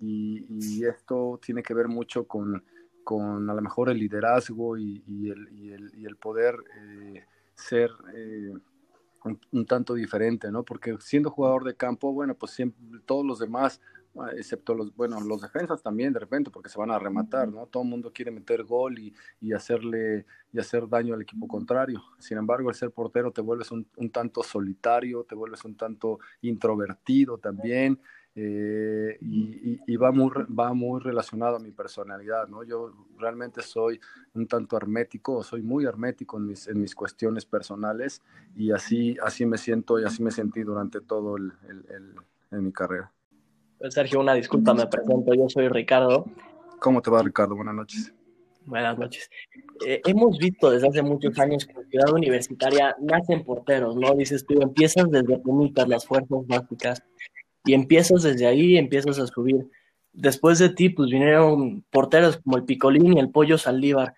Y, 0.00 0.84
esto 0.84 1.38
tiene 1.42 1.62
que 1.62 1.74
ver 1.74 1.88
mucho 1.88 2.26
con, 2.26 2.62
con 3.04 3.48
a 3.48 3.54
lo 3.54 3.62
mejor 3.62 3.90
el 3.90 3.98
liderazgo 3.98 4.76
y, 4.76 5.02
el, 5.30 5.92
el, 6.04 6.16
poder 6.16 6.56
eh, 6.80 7.24
ser 7.54 7.90
eh, 8.14 8.52
un, 9.24 9.40
un, 9.52 9.66
tanto 9.66 9.94
diferente, 9.94 10.50
¿no? 10.50 10.64
Porque 10.64 10.96
siendo 11.00 11.30
jugador 11.30 11.64
de 11.64 11.76
campo, 11.76 12.12
bueno, 12.12 12.34
pues 12.34 12.52
siempre, 12.52 13.00
todos 13.04 13.24
los 13.24 13.38
demás 13.38 13.80
excepto 14.36 14.74
los, 14.74 14.94
bueno, 14.94 15.20
los 15.20 15.40
defensas 15.42 15.82
también 15.82 16.12
de 16.12 16.20
repente, 16.20 16.50
porque 16.50 16.68
se 16.68 16.78
van 16.78 16.90
a 16.90 16.98
rematar, 16.98 17.48
¿no? 17.48 17.66
Todo 17.66 17.82
el 17.82 17.88
mundo 17.88 18.12
quiere 18.12 18.30
meter 18.30 18.64
gol 18.64 18.98
y, 18.98 19.14
y, 19.40 19.52
hacerle 19.52 20.26
y 20.52 20.58
hacer 20.58 20.88
daño 20.88 21.14
al 21.14 21.22
equipo 21.22 21.46
contrario. 21.46 22.02
Sin 22.18 22.38
embargo, 22.38 22.68
el 22.70 22.74
ser 22.74 22.90
portero 22.90 23.30
te 23.32 23.40
vuelves 23.40 23.70
un, 23.70 23.86
un 23.96 24.10
tanto 24.10 24.42
solitario, 24.42 25.24
te 25.24 25.34
vuelves 25.34 25.64
un 25.64 25.76
tanto 25.76 26.18
introvertido 26.42 27.38
también. 27.38 28.00
Eh, 28.38 29.16
y, 29.22 29.80
y, 29.86 29.96
va, 29.96 30.12
muy, 30.12 30.30
va 30.30 30.74
muy 30.74 31.00
relacionado 31.00 31.56
a 31.56 31.58
mi 31.58 31.70
personalidad, 31.70 32.46
¿no? 32.48 32.62
Yo 32.64 32.92
realmente 33.16 33.62
soy 33.62 33.98
un 34.34 34.46
tanto 34.46 34.76
hermético, 34.76 35.42
soy 35.42 35.62
muy 35.62 35.86
hermético 35.86 36.36
en 36.36 36.48
mis, 36.48 36.68
en 36.68 36.78
mis 36.78 36.94
cuestiones 36.94 37.46
personales 37.46 38.20
y 38.54 38.72
así, 38.72 39.16
así 39.22 39.46
me 39.46 39.56
siento 39.56 39.98
y 39.98 40.04
así 40.04 40.22
me 40.22 40.30
sentí 40.30 40.62
durante 40.64 41.00
todo 41.00 41.38
el, 41.38 41.50
el, 41.66 42.14
en 42.50 42.64
mi 42.64 42.72
carrera. 42.72 43.10
Sergio, 43.90 44.20
una 44.20 44.34
disculpa, 44.34 44.74
me 44.74 44.86
presento, 44.86 45.34
yo 45.34 45.48
soy 45.48 45.68
Ricardo. 45.68 46.26
¿Cómo 46.80 47.02
te 47.02 47.10
va, 47.10 47.22
Ricardo? 47.22 47.54
Buenas 47.56 47.74
noches. 47.74 48.12
Buenas 48.64 48.98
noches. 48.98 49.30
Eh, 49.86 50.00
hemos 50.06 50.38
visto 50.38 50.70
desde 50.70 50.88
hace 50.88 51.02
muchos 51.02 51.38
años 51.38 51.64
que 51.64 51.72
en 51.72 51.88
Ciudad 51.88 52.12
Universitaria 52.12 52.96
nacen 53.00 53.44
porteros, 53.44 53.94
¿no? 53.96 54.14
Dices 54.14 54.44
tú, 54.44 54.60
empiezas 54.60 55.08
desde 55.10 55.38
Pumitas, 55.38 55.88
las 55.88 56.04
fuerzas 56.04 56.46
básicas, 56.46 57.02
y 57.64 57.74
empiezas 57.74 58.22
desde 58.22 58.46
ahí, 58.46 58.76
empiezas 58.76 59.18
a 59.18 59.26
subir. 59.26 59.70
Después 60.12 60.58
de 60.58 60.70
ti, 60.70 60.88
pues 60.88 61.10
vinieron 61.10 61.84
porteros 61.90 62.38
como 62.38 62.56
el 62.56 62.64
Picolín 62.64 63.16
y 63.16 63.20
el 63.20 63.30
Pollo 63.30 63.58
Saldívar. 63.58 64.14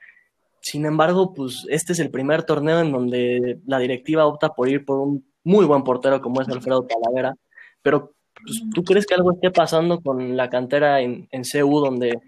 Sin 0.61 0.87
embargo, 0.87 1.35
pues 1.35 1.67
este 1.69 1.93
es 1.93 1.99
el 1.99 2.11
primer 2.11 2.45
torneo 2.45 2.81
en 2.81 2.93
donde 2.93 3.61
la 3.67 3.79
directiva 3.79 4.27
opta 4.27 4.55
por 4.55 4.69
ir 4.69 4.85
por 4.85 5.01
un 5.01 5.27
muy 5.45 5.67
buen 5.67 5.83
portero 5.83 6.21
como 6.21 6.41
es 6.41 6.49
Alfredo 6.49 6.87
Talavera, 6.87 7.35
pero 7.83 8.15
pues, 8.43 8.63
¿tú 8.75 8.83
crees 8.85 9.07
que 9.07 9.15
algo 9.15 9.33
esté 9.33 9.51
pasando 9.51 10.01
con 10.01 10.37
la 10.37 10.49
cantera 10.49 11.01
en, 11.01 11.29
en 11.31 11.43
CU 11.43 11.81
donde 11.81 12.21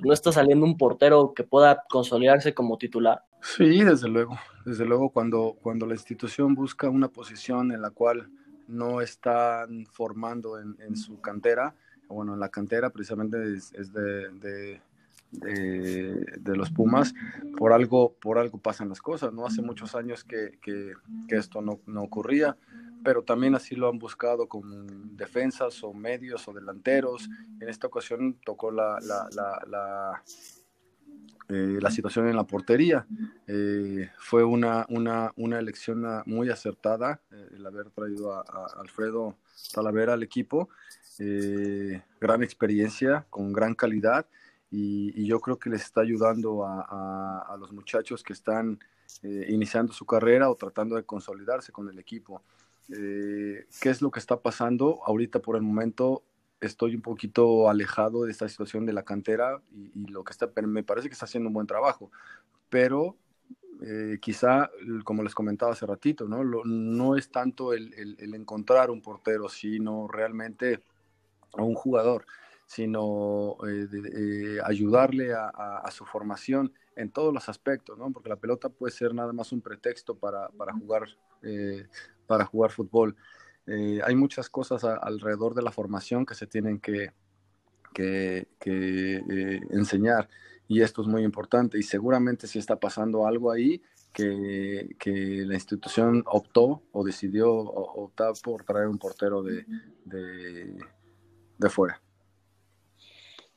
no 0.00 0.12
está 0.12 0.32
saliendo 0.32 0.66
un 0.66 0.76
portero 0.76 1.32
que 1.34 1.44
pueda 1.44 1.84
consolidarse 1.88 2.54
como 2.54 2.78
titular? 2.78 3.22
Sí, 3.40 3.84
desde 3.84 4.08
luego. 4.08 4.38
Desde 4.64 4.84
luego, 4.84 5.10
cuando, 5.10 5.56
cuando 5.62 5.86
la 5.86 5.94
institución 5.94 6.54
busca 6.54 6.88
una 6.88 7.08
posición 7.08 7.72
en 7.72 7.82
la 7.82 7.90
cual 7.90 8.28
no 8.66 9.00
están 9.00 9.86
formando 9.92 10.58
en, 10.58 10.76
en 10.80 10.96
su 10.96 11.20
cantera, 11.20 11.74
bueno, 12.08 12.34
en 12.34 12.40
la 12.40 12.48
cantera 12.48 12.90
precisamente 12.90 13.38
es, 13.54 13.92
de, 13.92 14.30
de, 14.30 14.80
de, 15.40 16.56
los 16.56 16.70
Pumas, 16.70 17.14
por 17.56 17.72
algo, 17.72 18.14
por 18.20 18.38
algo 18.38 18.58
pasan 18.58 18.88
las 18.88 19.00
cosas, 19.00 19.32
¿no? 19.32 19.46
Hace 19.46 19.62
muchos 19.62 19.94
años 19.94 20.24
que, 20.24 20.58
que, 20.62 20.94
esto 21.28 21.60
no, 21.60 21.80
no 21.86 22.02
ocurría 22.02 22.56
pero 23.04 23.22
también 23.22 23.54
así 23.54 23.76
lo 23.76 23.88
han 23.88 23.98
buscado 23.98 24.48
con 24.48 25.14
defensas 25.16 25.84
o 25.84 25.92
medios 25.92 26.48
o 26.48 26.52
delanteros. 26.54 27.28
En 27.60 27.68
esta 27.68 27.86
ocasión 27.86 28.38
tocó 28.44 28.72
la, 28.72 28.98
la, 29.02 29.28
la, 29.66 30.22
eh, 31.50 31.90
situación 31.90 32.26
en 32.28 32.36
la 32.36 32.44
portería. 32.44 33.06
Eh, 33.46 34.10
fue 34.18 34.42
una, 34.42 34.86
una, 34.88 35.32
una, 35.36 35.58
elección 35.58 36.04
muy 36.24 36.48
acertada 36.48 37.20
eh, 37.30 37.48
el 37.54 37.66
haber 37.66 37.90
traído 37.90 38.32
a, 38.32 38.42
Alfredo 38.80 39.36
Talavera 39.72 40.14
al 40.14 40.22
equipo. 40.22 40.70
gran 42.20 42.42
experiencia, 42.42 43.26
con 43.28 43.52
gran 43.52 43.74
calidad. 43.74 44.26
Y, 44.76 45.24
yo 45.26 45.40
creo 45.40 45.58
que 45.58 45.70
les 45.70 45.82
está 45.82 46.00
ayudando 46.00 46.64
a, 46.66 47.56
los 47.58 47.72
muchachos 47.72 48.22
que 48.22 48.32
están 48.32 48.78
iniciando 49.22 49.92
su 49.92 50.04
carrera 50.04 50.50
o 50.50 50.56
tratando 50.56 50.96
de 50.96 51.04
consolidarse 51.04 51.72
con 51.72 51.88
el 51.88 51.98
equipo. 51.98 52.42
Eh, 52.90 53.66
qué 53.80 53.88
es 53.88 54.02
lo 54.02 54.10
que 54.10 54.18
está 54.18 54.40
pasando. 54.40 55.00
Ahorita 55.06 55.40
por 55.40 55.56
el 55.56 55.62
momento 55.62 56.22
estoy 56.60 56.94
un 56.94 57.02
poquito 57.02 57.68
alejado 57.68 58.24
de 58.24 58.30
esta 58.30 58.48
situación 58.48 58.86
de 58.86 58.92
la 58.92 59.04
cantera 59.04 59.60
y, 59.72 60.06
lo 60.08 60.24
que 60.24 60.32
está, 60.32 60.50
me 60.62 60.82
parece 60.82 61.08
que 61.08 61.12
está 61.12 61.26
haciendo 61.26 61.48
un 61.48 61.54
buen 61.54 61.66
trabajo, 61.66 62.10
pero 62.68 63.16
eh, 63.82 64.18
quizá, 64.20 64.70
como 65.04 65.22
les 65.22 65.34
comentaba 65.34 65.72
hace 65.72 65.86
ratito, 65.86 66.26
no, 66.26 66.42
no 66.64 67.16
es 67.16 67.30
tanto 67.30 67.72
el, 67.72 68.16
encontrar 68.34 68.90
un 68.90 69.02
portero, 69.02 69.48
sino 69.48 70.08
realmente 70.08 70.80
un 71.52 71.74
jugador, 71.74 72.24
sino 72.66 73.56
eh, 73.68 74.58
ayudarle 74.64 75.32
a, 75.34 75.88
su 75.90 76.04
formación 76.04 76.72
en 76.96 77.10
todos 77.10 77.32
los 77.32 77.48
aspectos, 77.48 77.98
¿no? 77.98 78.10
porque 78.10 78.28
la 78.28 78.36
pelota 78.36 78.68
puede 78.68 78.92
ser 78.92 79.14
nada 79.14 79.32
más 79.32 79.52
un 79.52 79.60
pretexto 79.60 80.14
para, 80.14 80.48
para 80.48 80.72
jugar 80.72 81.08
para 82.26 82.44
jugar 82.44 82.70
fútbol. 82.70 83.16
Eh, 83.66 84.00
hay 84.04 84.14
muchas 84.14 84.48
cosas 84.50 84.84
alrededor 84.84 85.54
de 85.54 85.62
la 85.62 85.72
formación 85.72 86.26
que 86.26 86.34
se 86.34 86.46
tienen 86.46 86.80
que, 86.80 87.12
que, 87.92 88.46
eh, 88.66 89.60
enseñar. 89.70 90.28
Y 90.68 90.80
esto 90.82 91.02
es 91.02 91.08
muy 91.08 91.22
importante. 91.22 91.78
Y 91.78 91.82
seguramente 91.82 92.46
si 92.46 92.58
está 92.58 92.76
pasando 92.76 93.26
algo 93.26 93.50
ahí, 93.50 93.82
que, 94.12 94.94
la 95.46 95.54
institución 95.54 96.22
optó 96.26 96.82
o 96.92 97.04
decidió 97.04 97.52
optar 97.52 98.32
por 98.42 98.64
traer 98.64 98.88
un 98.88 98.98
portero 98.98 99.42
de, 99.42 99.66
de, 100.04 101.70
fuera. 101.70 102.00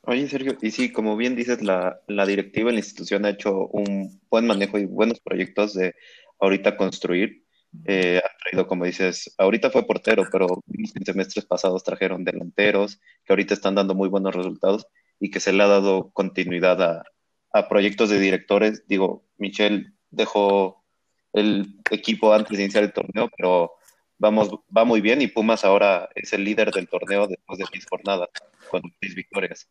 Oye, 0.10 0.26
Sergio, 0.30 0.58
y 0.62 0.72
sí, 0.72 0.90
como 0.94 1.18
bien 1.18 1.36
dices, 1.36 1.62
la, 1.62 2.00
la 2.08 2.26
directiva 2.26 2.72
la 2.72 2.78
institución 2.78 3.26
ha 3.26 3.32
hecho 3.32 3.68
un 3.68 4.22
buen 4.30 4.48
manejo 4.48 4.80
y 4.80 4.86
buenos 4.86 5.20
proyectos 5.20 5.74
de 5.74 5.96
ahorita 6.40 6.78
construir. 6.78 7.44
Eh, 7.84 8.22
ha 8.24 8.38
traído, 8.42 8.68
como 8.68 8.86
dices, 8.86 9.36
ahorita 9.38 9.70
fue 9.70 9.86
portero, 9.86 10.24
pero 10.32 10.64
en 10.74 11.06
semestres 11.06 11.44
pasados 11.44 11.84
trajeron 11.84 12.24
delanteros 12.24 13.02
que 13.26 13.34
ahorita 13.34 13.54
están 13.54 13.76
dando 13.76 13.96
muy 13.96 14.08
buenos 14.08 14.34
resultados 14.34 14.88
y 15.20 15.30
que 15.30 15.42
se 15.42 15.52
le 15.52 15.62
ha 15.64 15.68
dado 15.68 16.10
continuidad 16.12 16.82
a, 16.82 17.04
a 17.52 17.68
proyectos 17.68 18.10
de 18.10 18.22
directores. 18.22 18.88
Digo, 18.88 19.26
Michelle 19.38 19.92
dejó 20.10 20.86
el 21.34 21.82
equipo 21.92 22.34
antes 22.34 22.56
de 22.58 22.64
iniciar 22.64 22.86
el 22.86 22.94
torneo, 22.94 23.30
pero 23.36 23.74
vamos, 24.18 24.52
va 24.76 24.86
muy 24.86 25.02
bien 25.02 25.22
y 25.22 25.28
Pumas 25.28 25.66
ahora 25.66 26.08
es 26.16 26.32
el 26.32 26.46
líder 26.46 26.72
del 26.72 26.88
torneo 26.88 27.28
después 27.28 27.60
de 27.60 27.66
seis 27.70 27.86
jornadas, 27.90 28.30
con 28.72 28.82
seis 29.02 29.14
victorias. 29.14 29.68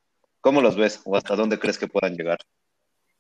¿Cómo 0.46 0.62
los 0.62 0.76
ves 0.76 1.02
o 1.04 1.16
hasta 1.16 1.34
dónde 1.34 1.58
crees 1.58 1.76
que 1.76 1.88
puedan 1.88 2.14
llegar? 2.14 2.38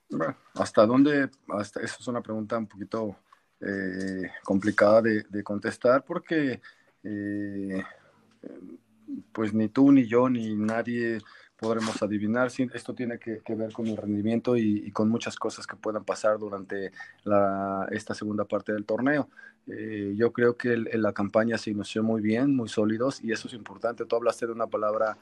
Bueno, 0.08 0.36
hasta 0.54 0.86
dónde, 0.86 1.28
eso 1.58 1.96
es 1.98 2.06
una 2.06 2.20
pregunta 2.20 2.56
un 2.56 2.68
poquito 2.68 3.16
eh, 3.60 4.30
complicada 4.44 5.02
de, 5.02 5.42
contestar 5.42 6.04
porque 6.04 6.60
eh, 7.02 7.82
pues 9.32 9.52
ni 9.52 9.66
tú 9.70 9.90
ni 9.90 10.06
yo 10.06 10.30
ni 10.30 10.54
nadie 10.54 11.18
podremos 11.56 12.00
adivinar. 12.00 12.48
Esto 12.72 12.94
tiene 12.94 13.18
que, 13.18 13.42
ver 13.56 13.72
con 13.72 13.88
el 13.88 13.96
rendimiento 13.96 14.56
y, 14.56 14.92
con 14.92 15.08
muchas 15.08 15.34
cosas 15.34 15.66
que 15.66 15.74
puedan 15.74 16.04
pasar 16.04 16.38
durante 16.38 16.92
esta 17.90 18.14
segunda 18.14 18.44
parte 18.44 18.72
del 18.72 18.84
torneo. 18.84 19.28
Eh, 19.66 20.14
yo 20.14 20.32
creo 20.32 20.56
que 20.56 20.76
la 20.76 21.12
campaña 21.12 21.58
se 21.58 21.70
inició 21.72 22.04
muy 22.04 22.22
bien, 22.22 22.54
muy 22.54 22.68
sólidos 22.68 23.20
y 23.20 23.32
eso 23.32 23.48
es 23.48 23.54
importante. 23.54 24.04
Tú 24.04 24.14
hablaste 24.14 24.46
de 24.46 24.52
una 24.52 24.68
palabra 24.68 25.18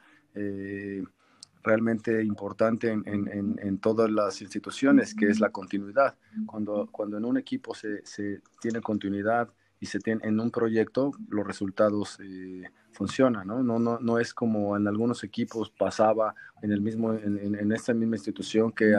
realmente 1.64 2.22
importante 2.22 2.90
en, 2.92 3.78
todas 3.78 4.10
las 4.10 4.40
instituciones, 4.42 5.14
que 5.14 5.26
es 5.26 5.40
la 5.40 5.50
continuidad. 5.50 6.14
Cuando, 6.46 6.88
cuando 6.92 7.16
en 7.16 7.24
un 7.24 7.38
equipo 7.38 7.74
se, 7.74 8.04
se 8.04 8.42
tiene 8.60 8.80
continuidad 8.80 9.48
y 9.80 9.86
se 9.86 9.98
tiene 9.98 10.20
en 10.24 10.38
un 10.38 10.50
proyecto, 10.50 11.12
los 11.28 11.46
resultados 11.46 12.18
eh, 12.22 12.64
funciona, 12.92 13.44
¿no? 13.44 13.62
No, 13.62 13.78
no, 13.78 13.98
no 13.98 14.18
es 14.18 14.32
como 14.32 14.76
en 14.76 14.86
algunos 14.86 15.24
equipos 15.24 15.70
pasaba 15.70 16.34
en, 16.62 16.70
el 16.72 16.80
mismo, 16.80 17.12
en, 17.12 17.72
esta 17.72 17.92
misma 17.92 18.16
institución 18.16 18.72
que 18.72 18.96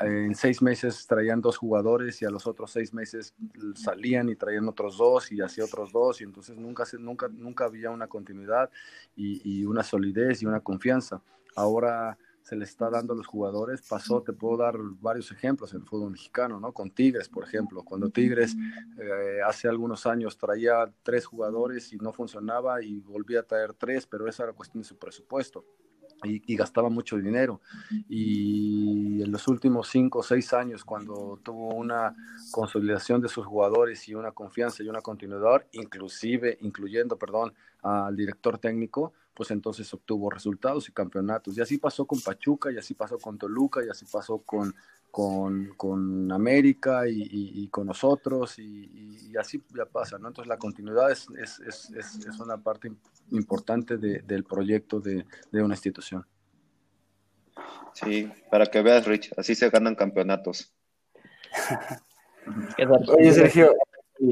en 0.00 0.34
seis 0.34 0.62
meses 0.62 1.06
traían 1.06 1.40
dos 1.40 1.58
jugadores 1.58 2.22
y 2.22 2.24
a 2.24 2.30
los 2.30 2.46
otros 2.46 2.70
seis 2.70 2.94
meses 2.94 3.34
salían 3.74 4.28
y 4.28 4.36
traían 4.36 4.68
otros 4.68 4.96
dos 4.96 5.30
y 5.32 5.40
así 5.40 5.60
otros 5.60 5.92
dos 5.92 6.20
y 6.20 6.24
entonces 6.24 6.56
nunca, 6.56 6.84
nunca, 6.98 7.28
nunca 7.28 7.64
había 7.64 7.90
una 7.90 8.06
continuidad 8.06 8.70
y, 9.16 9.40
y 9.44 9.64
una 9.64 9.82
solidez 9.82 10.42
y 10.42 10.46
una 10.46 10.60
confianza. 10.60 11.20
Ahora 11.60 12.18
se 12.42 12.56
le 12.56 12.64
está 12.64 12.90
dando 12.90 13.12
a 13.12 13.16
los 13.16 13.26
jugadores. 13.26 13.82
Pasó, 13.88 14.22
te 14.22 14.32
puedo 14.32 14.56
dar 14.56 14.74
varios 14.78 15.30
ejemplos 15.30 15.72
en 15.72 15.82
el 15.82 15.86
fútbol 15.86 16.10
mexicano, 16.10 16.58
¿no? 16.58 16.72
Con 16.72 16.90
Tigres, 16.90 17.28
por 17.28 17.44
ejemplo. 17.44 17.82
Cuando 17.84 18.10
Tigres 18.10 18.56
eh, 18.98 19.40
hace 19.46 19.68
algunos 19.68 20.06
años 20.06 20.36
traía 20.36 20.92
tres 21.02 21.26
jugadores 21.26 21.92
y 21.92 21.98
no 21.98 22.12
funcionaba 22.12 22.82
y 22.82 23.00
volvía 23.00 23.40
a 23.40 23.44
traer 23.44 23.74
tres, 23.74 24.06
pero 24.06 24.26
esa 24.26 24.44
era 24.44 24.52
cuestión 24.52 24.82
de 24.82 24.88
su 24.88 24.98
presupuesto. 24.98 25.64
Y, 26.22 26.56
gastaba 26.56 26.88
mucho 26.90 27.16
dinero. 27.16 27.60
Y 28.08 29.22
en 29.22 29.30
los 29.32 29.48
últimos 29.48 29.88
cinco 29.88 30.20
o 30.20 30.22
seis 30.22 30.52
años, 30.52 30.84
cuando 30.84 31.38
tuvo 31.42 31.74
una 31.74 32.14
consolidación 32.50 33.20
de 33.20 33.28
sus 33.28 33.46
jugadores 33.46 34.08
y 34.08 34.14
una 34.14 34.32
confianza 34.32 34.82
y 34.82 34.88
una 34.88 35.00
continuidad, 35.00 35.64
inclusive, 35.72 36.58
incluyendo, 36.60 37.16
perdón, 37.16 37.54
al 37.82 38.14
director 38.14 38.58
técnico, 38.58 39.12
pues 39.32 39.50
entonces 39.50 39.92
obtuvo 39.94 40.30
resultados 40.30 40.88
y 40.88 40.92
campeonatos. 40.92 41.56
Y 41.56 41.62
así 41.62 41.78
pasó 41.78 42.04
con 42.04 42.20
Pachuca, 42.20 42.70
y 42.70 42.76
así 42.76 42.94
pasó 42.94 43.18
con 43.18 43.38
Toluca, 43.38 43.84
y 43.84 43.88
así 43.88 44.04
pasó 44.04 44.38
con, 44.38 44.74
con, 45.10 46.30
América 46.32 47.02
y, 47.08 47.68
con 47.68 47.86
nosotros, 47.86 48.58
y, 48.58 49.32
así 49.38 49.62
ya 49.76 49.86
pasa, 49.86 50.18
¿no? 50.18 50.28
Entonces 50.28 50.48
la 50.48 50.58
continuidad 50.58 51.10
es, 51.10 51.26
es, 51.40 51.60
es, 51.60 51.90
es 52.26 52.40
una 52.40 52.58
parte 52.58 52.90
importante 53.30 53.96
del 53.96 54.44
proyecto 54.44 55.00
de, 55.00 55.24
una 55.52 55.74
institución. 55.74 56.26
Sí, 57.92 58.30
para 58.50 58.66
que 58.66 58.82
veas, 58.82 59.06
Rich, 59.06 59.32
así 59.36 59.54
se 59.54 59.68
ganan 59.68 59.94
campeonatos. 59.94 60.72
Oye, 63.18 63.32
Sergio, 63.32 63.74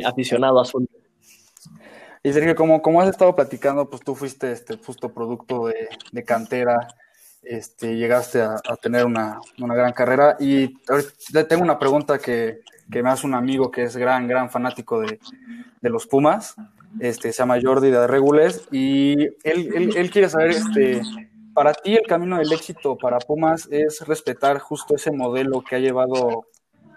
aficionado 0.05 0.61
azul. 0.61 0.89
Y 2.23 2.33
Sergio, 2.33 2.55
como, 2.55 2.83
como 2.83 3.01
has 3.01 3.09
estado 3.09 3.35
platicando, 3.35 3.89
pues 3.89 4.03
tú 4.03 4.15
fuiste 4.15 4.53
este 4.53 4.77
justo 4.77 5.13
producto 5.13 5.69
de, 6.13 6.25
cantera, 6.25 6.89
este, 7.49 7.97
llegaste 7.97 8.43
a, 8.43 8.61
tener 8.81 9.07
una, 9.07 9.41
gran 9.57 9.93
carrera. 9.93 10.37
Y 10.39 10.77
tengo 11.49 11.63
una 11.63 11.79
pregunta 11.79 12.19
que, 12.19 12.61
me 12.89 13.09
hace 13.09 13.27
un 13.27 13.35
amigo 13.35 13.71
que 13.71 13.85
es 13.85 13.97
gran, 13.97 14.29
gran 14.29 14.51
fanático 14.51 15.01
de, 15.01 15.19
los 15.81 16.07
Pumas. 16.07 16.57
Este, 17.01 17.33
se 17.33 17.39
llama 17.39 17.59
Jordi 17.63 17.91
de 17.91 18.07
Regules. 18.07 18.69
Y 18.71 19.29
él, 19.45 20.11
quiere 20.13 20.29
saber, 20.29 20.51
este, 20.51 21.01
para 21.55 21.73
ti 21.73 21.97
el 21.97 22.07
camino 22.07 22.37
del 22.37 22.53
éxito 22.53 22.97
para 22.97 23.19
Pumas 23.19 23.67
es 23.71 24.07
respetar 24.07 24.59
justo 24.59 24.95
ese 24.95 25.11
modelo 25.11 25.63
que 25.63 25.77
ha 25.77 25.81
llevado 25.81 26.47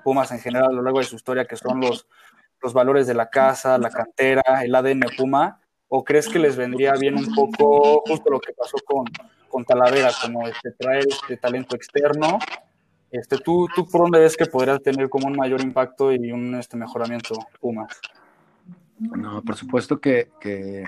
Pumas 0.04 0.32
en 0.32 0.40
general 0.40 0.70
a 0.70 0.74
lo 0.74 0.82
largo 0.82 1.00
de 1.00 1.06
su 1.06 1.16
historia, 1.16 1.46
que 1.46 1.56
son 1.56 1.80
los 1.80 2.74
valores 2.74 3.08
de 3.08 3.14
la 3.14 3.30
casa, 3.30 3.78
la 3.78 3.90
cantera, 3.90 4.64
el 4.64 4.76
ADN 4.76 5.04
Puma? 5.18 5.60
¿O 5.88 6.04
crees 6.04 6.28
que 6.30 6.40
les 6.40 6.56
vendría 6.56 6.94
bien 6.94 7.16
un 7.16 7.36
poco 7.36 8.02
justo 8.08 8.30
lo 8.30 8.40
que 8.40 8.54
pasó 8.54 8.78
con, 8.86 9.06
con 9.52 9.66
Talavera, 9.66 10.10
como 10.24 10.48
este, 10.48 10.72
traer 10.72 11.06
este 11.08 11.38
talento 11.38 11.76
externo? 11.76 12.40
Este, 13.12 13.38
¿tú, 13.38 13.68
¿Tú 13.76 13.86
por 13.88 14.02
dónde 14.02 14.20
ves 14.20 14.38
que 14.38 14.46
podría 14.46 14.80
tener 14.80 15.10
como 15.10 15.28
un 15.28 15.36
mayor 15.36 15.62
impacto 15.62 16.14
y 16.14 16.32
un 16.32 16.56
este, 16.56 16.78
mejoramiento 16.78 17.36
Pumas? 17.60 18.00
No, 18.98 19.42
por 19.44 19.56
supuesto 19.56 20.00
que, 20.00 20.30
que 20.40 20.86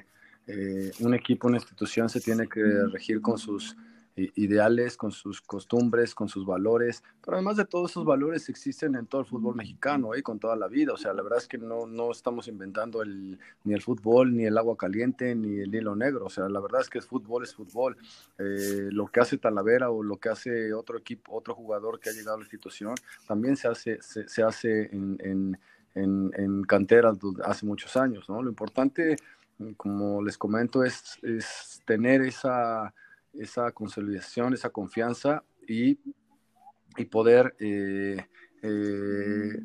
eh, 0.48 0.92
un 1.00 1.14
equipo, 1.14 1.48
una 1.48 1.58
institución 1.58 2.10
se 2.10 2.22
tiene 2.22 2.48
que 2.48 2.62
regir 2.92 3.22
con 3.22 3.38
sus 3.38 3.76
ideales, 4.16 4.96
con 4.96 5.12
sus 5.12 5.42
costumbres, 5.42 6.14
con 6.14 6.30
sus 6.30 6.46
valores, 6.46 7.04
pero 7.24 7.38
además 7.38 7.58
de 7.58 7.66
todos 7.66 7.92
esos 7.92 8.06
valores 8.06 8.48
existen 8.48 8.96
en 8.96 9.08
todo 9.08 9.22
el 9.22 9.28
fútbol 9.28 9.56
mexicano 9.56 10.16
y 10.16 10.20
¿eh? 10.20 10.24
con 10.24 10.40
toda 10.40 10.56
la 10.56 10.68
vida, 10.68 10.94
o 10.94 10.98
sea, 10.98 11.14
la 11.14 11.24
verdad 11.24 11.40
es 11.40 11.48
que 11.48 11.58
no, 11.58 11.88
no 11.88 12.12
estamos 12.12 12.48
inventando 12.48 13.02
el, 13.02 13.40
ni 13.64 13.74
el 13.74 13.82
fútbol, 13.82 14.36
ni 14.36 14.46
el 14.46 14.58
agua 14.58 14.78
caliente, 14.78 15.34
ni 15.34 15.60
el 15.60 15.74
hilo 15.74 15.96
negro, 15.96 16.26
o 16.26 16.30
sea, 16.30 16.48
la 16.48 16.60
verdad 16.60 16.82
es 16.82 16.90
que 16.90 17.00
es 17.00 17.06
fútbol, 17.06 17.44
es 17.44 17.56
fútbol. 17.56 17.98
Eh, 18.38 18.90
lo 18.92 19.08
que 19.08 19.20
hace 19.20 19.38
Talavera 19.38 19.90
o 19.90 20.04
lo 20.04 20.18
que 20.18 20.30
hace 20.30 20.74
otro 20.74 20.98
equipo, 20.98 21.36
otro 21.36 21.56
jugador 21.56 22.00
que 22.00 22.10
ha 22.10 22.14
llegado 22.14 22.36
a 22.36 22.40
la 22.40 22.44
institución, 22.44 22.94
también 23.28 23.58
se 23.58 23.68
hace, 23.68 24.00
se, 24.02 24.44
hace 24.44 24.90
en, 24.94 25.18
en, 25.20 25.60
en, 25.96 26.32
en 26.38 26.64
canteras 26.64 27.18
hace 27.44 27.66
muchos 27.66 27.96
años, 27.98 28.30
¿no? 28.30 28.44
Lo 28.44 28.50
importante, 28.50 29.16
como 29.78 30.22
les 30.22 30.38
comento, 30.38 30.84
es, 30.84 31.18
es 31.24 31.82
tener 31.86 32.22
esa 32.22 32.94
esa 33.34 33.72
consolidación, 33.72 34.54
esa 34.54 34.70
confianza 34.70 35.44
y, 35.68 36.00
y 36.98 37.06
poder 37.06 37.56
eh, 37.60 38.26
eh, 38.62 39.62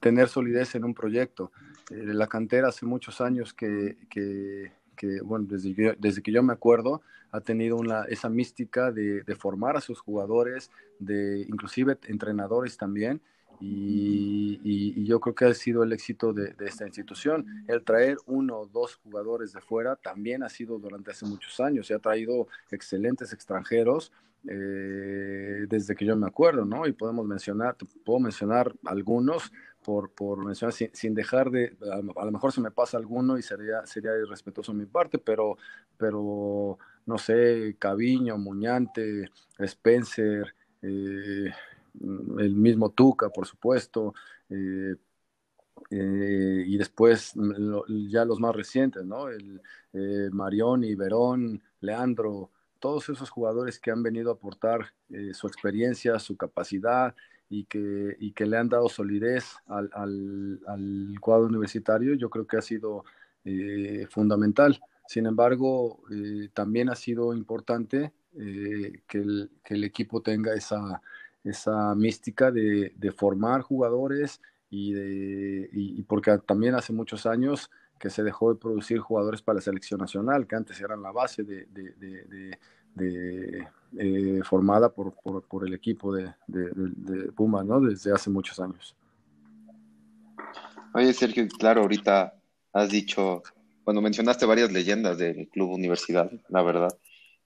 tener 0.00 0.28
solidez 0.28 0.74
en 0.74 0.84
un 0.84 0.94
proyecto. 0.94 1.52
Eh, 1.90 2.14
la 2.14 2.26
cantera 2.26 2.68
hace 2.68 2.86
muchos 2.86 3.20
años 3.20 3.52
que, 3.52 3.96
que, 4.08 5.20
bueno, 5.22 5.46
desde, 5.48 5.74
que, 5.74 5.96
desde 5.98 6.22
que 6.22 6.32
yo 6.32 6.42
me 6.42 6.52
acuerdo, 6.52 7.02
ha 7.30 7.40
tenido 7.40 7.76
una, 7.76 8.04
esa 8.04 8.28
mística 8.28 8.92
de, 8.92 9.22
de, 9.22 9.34
formar 9.34 9.76
a 9.76 9.80
sus 9.80 9.98
jugadores, 9.98 10.70
de 11.00 11.40
inclusive 11.48 11.98
entrenadores 12.06 12.76
también, 12.76 13.20
y, 13.60 15.04
yo 15.04 15.20
creo 15.20 15.34
que 15.34 15.44
ha 15.44 15.54
sido 15.54 15.82
el 15.82 15.92
éxito 15.92 16.32
de, 16.32 16.54
esta 16.60 16.86
institución. 16.86 17.64
El 17.68 17.84
traer 17.84 18.16
uno 18.26 18.60
o 18.60 18.66
dos 18.66 18.96
jugadores 18.96 19.52
de 19.52 19.60
fuera 19.60 19.96
también 19.96 20.42
ha 20.42 20.48
sido 20.48 20.78
durante 20.78 21.10
hace 21.10 21.26
muchos 21.26 21.60
años. 21.60 21.86
Se 21.86 21.94
ha 21.94 21.98
traído 21.98 22.48
excelentes 22.70 23.32
extranjeros 23.32 24.12
eh, 24.48 25.66
desde 25.68 25.94
que 25.94 26.04
yo 26.04 26.16
me 26.16 26.26
acuerdo, 26.26 26.64
¿no? 26.64 26.86
Y 26.86 26.92
podemos 26.92 27.26
mencionar, 27.26 27.76
puedo 28.04 28.20
mencionar 28.20 28.74
algunos 28.84 29.52
por, 29.82 30.10
por 30.10 30.44
mencionar 30.44 30.72
sin, 30.72 31.14
dejar 31.14 31.50
de, 31.50 31.76
a, 31.92 32.24
lo 32.24 32.32
mejor 32.32 32.52
se 32.52 32.60
me 32.60 32.70
pasa 32.70 32.96
alguno 32.96 33.38
y 33.38 33.42
sería, 33.42 33.86
sería 33.86 34.16
irrespetuoso 34.16 34.72
mi 34.72 34.86
parte, 34.86 35.18
pero, 35.18 35.56
pero 35.96 36.78
no 37.06 37.18
sé, 37.18 37.76
Caviño, 37.78 38.38
Muñante, 38.38 39.30
Spencer, 39.58 40.54
eh, 40.82 41.52
el 42.00 42.54
mismo 42.54 42.90
Tuca, 42.90 43.30
por 43.30 43.46
supuesto, 43.46 44.14
eh, 44.48 44.96
eh, 45.90 46.64
y 46.66 46.76
después 46.76 47.34
ya 48.08 48.24
los 48.24 48.40
más 48.40 48.54
recientes, 48.54 49.04
¿no? 49.04 49.28
El, 49.28 49.60
eh, 49.92 50.28
Marioni, 50.32 50.94
Verón, 50.94 51.62
Leandro, 51.80 52.50
todos 52.78 53.08
esos 53.08 53.30
jugadores 53.30 53.78
que 53.78 53.90
han 53.90 54.02
venido 54.02 54.30
a 54.30 54.34
aportar 54.34 54.92
eh, 55.10 55.32
su 55.34 55.46
experiencia, 55.46 56.18
su 56.18 56.36
capacidad 56.36 57.14
y 57.48 57.64
que, 57.64 58.16
y 58.18 58.32
que 58.32 58.46
le 58.46 58.56
han 58.56 58.68
dado 58.68 58.88
solidez 58.88 59.56
al, 59.66 59.90
al, 60.66 61.14
cuadro 61.20 61.46
universitario, 61.46 62.14
yo 62.14 62.30
creo 62.30 62.46
que 62.46 62.56
ha 62.56 62.62
sido 62.62 63.04
fundamental. 64.08 64.80
Sin 65.06 65.26
embargo, 65.26 66.00
también 66.54 66.88
ha 66.88 66.94
sido 66.94 67.34
importante 67.34 68.14
que 68.32 69.18
el, 69.18 69.50
que, 69.62 69.74
el, 69.74 69.84
equipo 69.84 70.22
tenga 70.22 70.54
esa, 70.54 71.02
esa 71.44 71.94
mística 71.94 72.50
de, 72.50 72.92
de 72.96 73.12
formar 73.12 73.60
jugadores 73.60 74.40
y, 74.70 74.92
de, 74.92 75.68
y, 75.72 76.02
porque 76.02 76.36
también 76.38 76.74
hace 76.74 76.92
muchos 76.92 77.26
años 77.26 77.70
que 77.98 78.10
se 78.10 78.22
dejó 78.22 78.52
de 78.52 78.58
producir 78.58 78.98
jugadores 78.98 79.40
para 79.40 79.56
la 79.56 79.62
selección 79.62 80.00
nacional, 80.00 80.46
que 80.46 80.56
antes 80.56 80.80
eran 80.80 81.02
la 81.02 81.12
base 81.12 81.44
de, 81.44 81.66
de, 81.66 82.58
eh, 83.98 84.40
formada 84.42 84.88
por, 84.88 85.14
por, 85.14 85.42
por, 85.44 85.66
el 85.66 85.74
equipo 85.74 86.12
de, 86.14 86.32
Puma, 87.36 87.62
¿no? 87.62 87.80
Desde 87.80 88.12
hace 88.12 88.30
muchos 88.30 88.58
años. 88.58 88.96
Oye, 90.92 91.12
Sergio, 91.12 91.46
claro, 91.58 91.82
ahorita 91.82 92.34
has 92.72 92.90
dicho, 92.90 93.42
cuando 93.84 94.02
mencionaste 94.02 94.46
varias 94.46 94.72
leyendas 94.72 95.18
del 95.18 95.48
Club 95.48 95.70
Universidad, 95.70 96.30
la 96.48 96.62
verdad, 96.62 96.96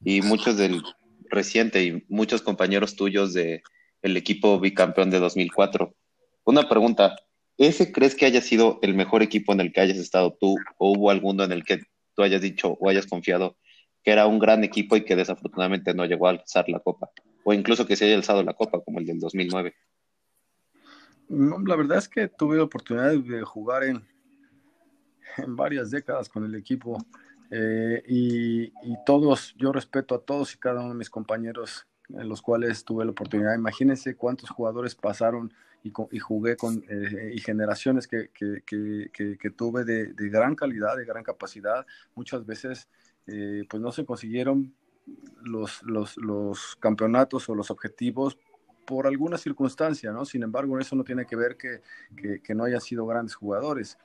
y 0.02 0.22
muchos 0.22 0.56
del 0.56 0.82
reciente 1.30 1.84
y 1.84 2.04
muchos 2.08 2.40
compañeros 2.40 2.96
tuyos 2.96 3.34
de 3.34 3.62
el 4.02 4.16
equipo 4.16 4.58
bicampeón 4.60 5.10
de 5.10 5.18
2004. 5.18 5.94
Una 6.44 6.68
pregunta, 6.68 7.16
¿ese 7.56 7.92
crees 7.92 8.14
que 8.14 8.26
haya 8.26 8.40
sido 8.40 8.78
el 8.82 8.94
mejor 8.94 9.22
equipo 9.22 9.52
en 9.52 9.60
el 9.60 9.72
que 9.72 9.80
hayas 9.80 9.98
estado 9.98 10.36
tú 10.38 10.56
o 10.78 10.92
hubo 10.92 11.10
alguno 11.10 11.44
en 11.44 11.52
el 11.52 11.64
que 11.64 11.80
tú 12.14 12.22
hayas 12.22 12.42
dicho 12.42 12.76
o 12.80 12.88
hayas 12.88 13.06
confiado 13.06 13.56
que 14.02 14.12
era 14.12 14.26
un 14.26 14.38
gran 14.38 14.64
equipo 14.64 14.96
y 14.96 15.04
que 15.04 15.16
desafortunadamente 15.16 15.92
no 15.94 16.04
llegó 16.06 16.28
a 16.28 16.30
alzar 16.30 16.68
la 16.68 16.80
copa, 16.80 17.10
o 17.44 17.52
incluso 17.52 17.86
que 17.86 17.96
se 17.96 18.06
haya 18.06 18.16
alzado 18.16 18.42
la 18.42 18.54
copa 18.54 18.80
como 18.80 19.00
el 19.00 19.06
del 19.06 19.18
2009. 19.18 19.74
la 21.28 21.76
verdad 21.76 21.98
es 21.98 22.08
que 22.08 22.28
tuve 22.28 22.56
la 22.56 22.62
oportunidad 22.62 23.12
de 23.12 23.42
jugar 23.42 23.84
en, 23.84 24.06
en 25.36 25.56
varias 25.56 25.90
décadas 25.90 26.28
con 26.28 26.44
el 26.44 26.54
equipo 26.54 26.98
eh, 27.50 28.02
y, 28.06 28.72
todos, 29.06 29.54
yo 29.56 29.72
respeto 29.72 30.14
a 30.14 30.20
todos 30.20 30.54
y 30.54 30.58
cada 30.58 30.80
uno 30.80 30.90
de 30.90 30.96
mis 30.96 31.10
compañeros 31.10 31.86
en 32.10 32.28
los 32.28 32.42
cuales 32.42 32.84
tuve 32.84 33.04
la 33.04 33.10
oportunidad. 33.10 33.54
Imagínense 33.54 34.16
cuántos 34.16 34.50
jugadores 34.50 34.94
pasaron 34.94 35.52
y, 35.82 36.18
jugué 36.18 36.56
con 36.56 36.84
eh, 36.88 37.32
y 37.34 37.40
generaciones 37.40 38.06
que, 38.06 38.30
que, 38.30 38.62
que, 39.12 39.50
tuve 39.50 39.84
de, 39.84 40.12
gran 40.28 40.54
calidad, 40.54 40.96
de 40.96 41.04
gran 41.04 41.22
capacidad. 41.22 41.86
Muchas 42.14 42.44
veces 42.44 42.88
eh, 43.26 43.64
pues 43.68 43.80
no 43.80 43.92
se 43.92 44.04
consiguieron 44.04 44.74
los, 45.42 45.82
los, 45.84 46.16
los, 46.16 46.76
campeonatos 46.76 47.48
o 47.48 47.54
los 47.54 47.70
objetivos 47.70 48.38
por 48.84 49.06
alguna 49.06 49.36
circunstancia, 49.36 50.12
¿no? 50.12 50.24
Sin 50.24 50.42
embargo, 50.42 50.78
eso 50.78 50.96
no 50.96 51.04
tiene 51.04 51.26
que 51.26 51.36
ver 51.36 51.56
que, 51.56 51.82
que, 52.42 52.54
no 52.54 52.64
hayan 52.64 52.80
sido 52.80 53.06
grandes 53.06 53.34
jugadores. 53.34 53.98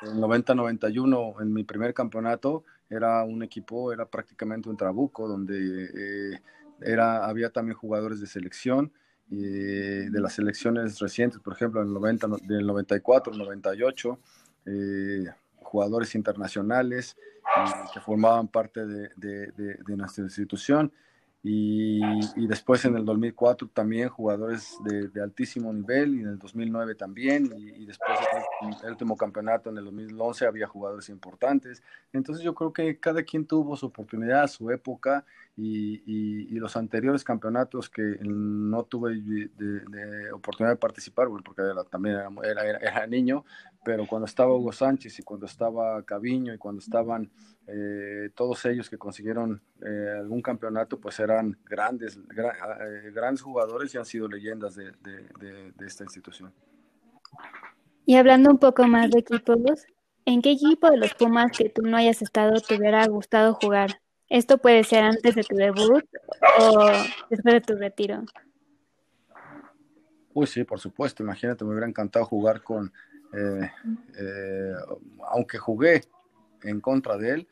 En 0.00 0.18
90-91, 0.20 1.42
en 1.42 1.52
mi 1.52 1.64
primer 1.64 1.92
campeonato, 1.92 2.64
era 2.88 3.22
un 3.24 3.42
equipo, 3.42 3.92
era 3.92 4.06
prácticamente 4.06 4.70
un 4.70 4.76
trabuco, 4.76 5.28
donde 5.28 5.84
eh, 5.84 6.40
era, 6.84 7.26
había 7.26 7.50
también 7.50 7.76
jugadores 7.76 8.20
de 8.20 8.26
selección, 8.26 8.92
eh, 9.30 10.08
de 10.10 10.20
las 10.20 10.34
selecciones 10.34 10.98
recientes, 10.98 11.40
por 11.40 11.54
ejemplo, 11.54 11.80
en 11.80 11.88
el 11.88 11.94
90, 11.94 12.28
del 12.42 12.66
94, 12.66 13.32
98, 13.32 14.18
eh, 14.66 15.24
jugadores 15.56 16.14
internacionales 16.14 17.16
que 17.92 18.00
formaban 18.00 18.48
parte 18.48 18.86
de, 18.86 19.08
de, 19.16 19.96
nuestra 19.96 20.24
institución. 20.24 20.92
Y, 21.44 22.00
y, 22.36 22.46
después 22.46 22.84
en 22.84 22.96
el 22.96 23.04
2004 23.04 23.68
también 23.74 24.08
jugadores 24.08 24.76
de, 24.84 25.20
altísimo 25.20 25.72
nivel 25.72 26.14
y 26.14 26.20
en 26.20 26.28
el 26.28 26.38
2009 26.38 26.94
también 26.94 27.52
y, 27.56 27.84
después 27.84 28.16
en 28.60 28.74
el 28.84 28.90
último 28.92 29.16
campeonato 29.16 29.68
en 29.68 29.78
el 29.78 29.86
2011 29.86 30.46
había 30.46 30.68
jugadores 30.68 31.08
importantes. 31.08 31.82
Entonces 32.12 32.44
yo 32.44 32.54
creo 32.54 32.72
que 32.72 32.96
cada 33.00 33.24
quien 33.24 33.44
tuvo 33.44 33.76
su 33.76 33.86
oportunidad, 33.86 34.46
su 34.46 34.70
época 34.70 35.24
y, 35.56 36.02
y, 36.06 36.54
los 36.58 36.76
anteriores 36.76 37.24
campeonatos 37.24 37.90
que 37.90 38.16
no 38.22 38.84
tuve 38.84 39.20
de, 39.20 40.32
oportunidad 40.32 40.72
de 40.72 40.78
participar, 40.78 41.28
bueno, 41.28 41.44
porque 41.44 41.62
también 41.90 42.16
era, 42.42 42.78
era, 42.78 43.06
niño, 43.06 43.44
pero 43.84 44.06
cuando 44.06 44.24
estaba 44.24 44.54
Hugo 44.54 44.72
Sánchez 44.72 45.18
y 45.18 45.22
cuando 45.22 45.44
estaba 45.44 46.02
Caviño 46.04 46.54
y 46.54 46.58
cuando 46.58 46.80
estaban 46.80 47.30
eh, 47.66 48.30
todos 48.34 48.64
ellos 48.64 48.88
que 48.88 48.96
consiguieron 48.96 49.60
eh, 49.84 50.16
algún 50.20 50.40
campeonato, 50.40 50.98
pues 50.98 51.20
eran 51.20 51.58
grandes, 51.66 52.16
eh, 52.16 53.10
grandes 53.12 53.42
jugadores 53.42 53.94
y 53.94 53.98
han 53.98 54.06
sido 54.06 54.28
leyendas 54.28 54.74
de, 54.74 54.92
de 55.02 55.86
esta 55.86 56.04
institución. 56.04 56.52
Y 58.06 58.16
hablando 58.16 58.50
un 58.50 58.58
poco 58.58 58.86
más 58.88 59.10
de 59.10 59.20
equipos, 59.20 59.86
¿en 60.24 60.40
qué 60.42 60.52
equipo 60.52 60.90
de 60.90 60.96
los 60.96 61.14
Pumas 61.14 61.52
que 61.56 61.68
tú 61.68 61.82
no 61.82 61.96
hayas 61.96 62.22
estado 62.22 62.60
te 62.60 62.76
hubiera 62.76 63.06
gustado 63.06 63.54
jugar? 63.54 64.01
Esto 64.32 64.56
puede 64.56 64.82
ser 64.82 65.04
antes 65.04 65.34
de 65.34 65.44
tu 65.44 65.54
debut 65.54 66.02
o 66.58 66.90
después 67.28 67.54
de 67.54 67.60
tu 67.60 67.76
retiro. 67.76 68.24
Uy, 70.32 70.46
sí, 70.46 70.64
por 70.64 70.80
supuesto. 70.80 71.22
Imagínate, 71.22 71.66
me 71.66 71.72
hubiera 71.72 71.86
encantado 71.86 72.24
jugar 72.24 72.62
con, 72.62 72.90
eh, 73.34 73.70
eh, 74.18 74.72
aunque 75.28 75.58
jugué 75.58 76.00
en 76.62 76.80
contra 76.80 77.18
de 77.18 77.28
él, 77.28 77.48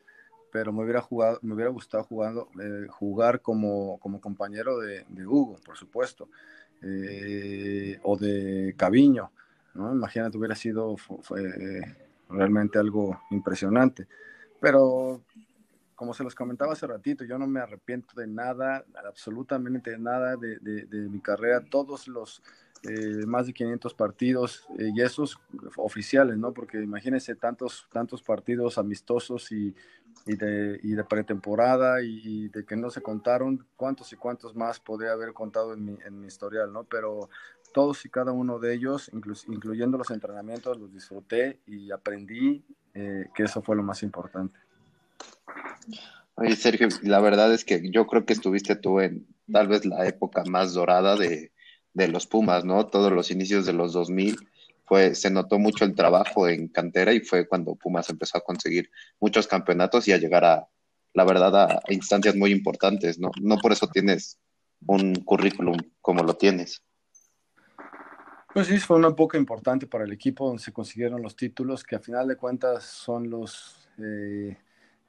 pero 0.51 0.73
me 0.73 0.83
hubiera 0.83 1.01
jugado, 1.01 1.37
me 1.43 1.53
hubiera 1.53 1.69
gustado 1.69 2.03
jugando, 2.03 2.49
eh, 2.59 2.87
jugar 2.89 3.41
como, 3.41 3.99
como 3.99 4.19
compañero 4.19 4.79
de, 4.79 5.05
Hugo, 5.23 5.57
por 5.63 5.77
supuesto, 5.77 6.29
o 6.81 8.17
de 8.17 8.73
Caviño, 8.75 9.31
¿no? 9.75 9.93
Imagínate, 9.93 10.35
hubiera 10.35 10.55
sido 10.55 10.95
realmente 12.27 12.79
algo 12.79 13.21
impresionante. 13.29 14.07
Pero 14.59 15.21
como 16.01 16.15
se 16.15 16.23
los 16.23 16.33
comentaba 16.33 16.73
hace 16.73 16.87
ratito, 16.87 17.25
yo 17.25 17.37
no 17.37 17.45
me 17.45 17.59
arrepiento 17.59 18.19
de 18.19 18.25
nada, 18.25 18.83
absolutamente 19.07 19.91
de 19.91 19.99
nada 19.99 20.35
de, 20.35 20.87
mi 21.11 21.19
carrera, 21.19 21.63
todos 21.63 22.07
los 22.07 22.41
eh, 22.81 23.23
más 23.27 23.45
de 23.45 23.53
500 23.53 23.93
partidos 23.93 24.65
eh, 24.79 24.89
y 24.95 25.01
esos 25.03 25.39
oficiales, 25.75 26.39
¿no? 26.39 26.53
Porque 26.53 26.81
imagínense 26.81 27.35
tantos, 27.35 27.87
tantos 27.91 28.23
partidos 28.23 28.79
amistosos 28.79 29.51
y, 29.51 29.75
de, 30.25 31.05
pretemporada 31.07 32.01
y, 32.01 32.47
de 32.47 32.65
que 32.65 32.75
no 32.75 32.89
se 32.89 33.03
contaron, 33.03 33.63
cuántos 33.75 34.11
y 34.11 34.15
cuántos 34.15 34.55
más 34.55 34.79
podría 34.79 35.11
haber 35.11 35.33
contado 35.33 35.75
en 35.75 35.85
mi, 35.85 35.97
en 36.03 36.19
mi 36.19 36.25
historial, 36.25 36.73
¿no? 36.73 36.83
Pero 36.83 37.29
todos 37.75 38.03
y 38.05 38.09
cada 38.09 38.31
uno 38.31 38.57
de 38.57 38.73
ellos, 38.73 39.11
incluyendo 39.47 39.99
los 39.99 40.09
entrenamientos, 40.09 40.79
los 40.79 40.91
disfruté 40.91 41.59
y 41.67 41.91
aprendí 41.91 42.65
eh, 42.95 43.27
que 43.35 43.43
eso 43.43 43.61
fue 43.61 43.75
lo 43.75 43.83
más 43.83 44.01
importante. 44.01 44.57
Oye, 46.35 46.55
Sergio, 46.55 46.87
la 47.03 47.19
verdad 47.19 47.53
es 47.53 47.65
que 47.65 47.81
yo 47.91 48.07
creo 48.07 48.25
que 48.25 48.33
estuviste 48.33 48.75
tú 48.75 48.99
en 48.99 49.27
tal 49.51 49.67
vez 49.67 49.85
la 49.85 50.07
época 50.07 50.43
más 50.45 50.73
dorada 50.73 51.15
de, 51.15 51.51
los 51.93 52.25
Pumas, 52.25 52.65
¿no? 52.65 52.87
Todos 52.87 53.11
los 53.11 53.31
inicios 53.31 53.65
de 53.65 53.73
los 53.73 53.93
2000 53.93 54.37
fue, 54.85 55.13
se 55.13 55.29
notó 55.29 55.59
mucho 55.59 55.85
el 55.85 55.93
trabajo 55.93 56.47
en 56.47 56.69
cantera 56.69 57.13
y 57.13 57.19
fue 57.19 57.47
cuando 57.47 57.75
Pumas 57.75 58.09
empezó 58.09 58.37
a 58.37 58.43
conseguir 58.43 58.89
muchos 59.19 59.45
campeonatos 59.45 60.07
y 60.07 60.13
a 60.13 60.17
llegar 60.17 60.45
a, 60.45 60.67
la 61.13 61.25
verdad, 61.25 61.55
a, 61.55 61.81
instancias 61.89 62.35
muy 62.35 62.51
importantes, 62.51 63.19
¿no? 63.19 63.29
No 63.41 63.57
por 63.57 63.71
eso 63.71 63.87
tienes 63.87 64.39
un 64.87 65.13
currículum 65.15 65.77
como 65.99 66.23
lo 66.23 66.35
tienes. 66.35 66.81
Pues 68.53 68.67
sí, 68.67 68.79
fue 68.79 68.97
una 68.97 69.09
época 69.09 69.37
importante 69.37 69.85
para 69.85 70.05
el 70.05 70.11
equipo 70.11 70.47
donde 70.47 70.63
se 70.63 70.73
consiguieron 70.73 71.21
los 71.21 71.35
títulos 71.35 71.83
que 71.83 71.95
a 71.95 71.99
final 71.99 72.27
de 72.27 72.35
cuentas 72.35 72.83
son 72.83 73.29
los... 73.29 73.87
Eh, 73.97 74.57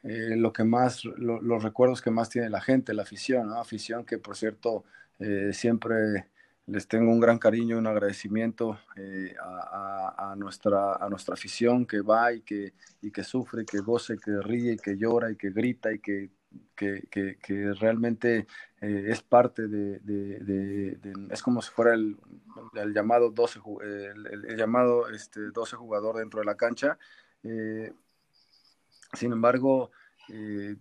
eh, 0.04 0.34
lo 0.36 0.52
que 0.52 0.64
más, 0.64 1.04
los 1.04 1.62
recuerdos 1.62 2.02
que 2.02 2.10
más 2.10 2.28
tiene 2.28 2.50
la 2.50 2.60
gente, 2.60 2.92
la 2.92 3.02
afición, 3.02 3.48
¿no? 3.48 3.60
Afición 3.60 4.04
que, 4.04 4.18
por 4.18 4.36
cierto, 4.36 4.84
eh, 5.20 5.50
siempre 5.52 6.26
les 6.66 6.88
tengo 6.88 7.12
un 7.12 7.20
gran 7.20 7.38
cariño, 7.38 7.78
un 7.78 7.86
agradecimiento 7.86 8.78
eh, 8.96 9.34
a, 9.40 10.34
nuestra, 10.36 10.94
a 10.94 11.08
nuestra 11.08 11.34
afición 11.34 11.86
que 11.86 12.00
va 12.00 12.32
y 12.32 12.40
que, 12.40 12.72
y 13.00 13.12
que 13.12 13.22
sufre, 13.22 13.64
que 13.64 13.78
goce, 13.78 14.16
que 14.18 14.40
ríe, 14.40 14.76
que 14.76 14.96
llora 14.96 15.30
y 15.30 15.36
que 15.36 15.50
grita 15.50 15.92
y 15.92 16.00
que, 16.00 16.30
que, 16.74 17.38
que, 17.40 17.72
realmente 17.74 18.46
es 18.80 19.22
parte 19.22 19.68
de, 19.68 20.00
de, 20.00 21.12
es 21.30 21.42
como 21.42 21.62
si 21.62 21.70
fuera 21.70 21.94
el, 21.94 22.16
el 22.74 22.92
llamado 22.92 23.30
12, 23.30 23.60
el, 23.82 24.56
llamado 24.56 25.08
este, 25.10 25.50
12 25.52 25.76
jugador 25.76 26.16
dentro 26.16 26.40
de 26.40 26.46
la 26.46 26.56
cancha. 26.56 26.98
Sin 29.12 29.32
embargo, 29.32 29.90
eh, 30.28 30.76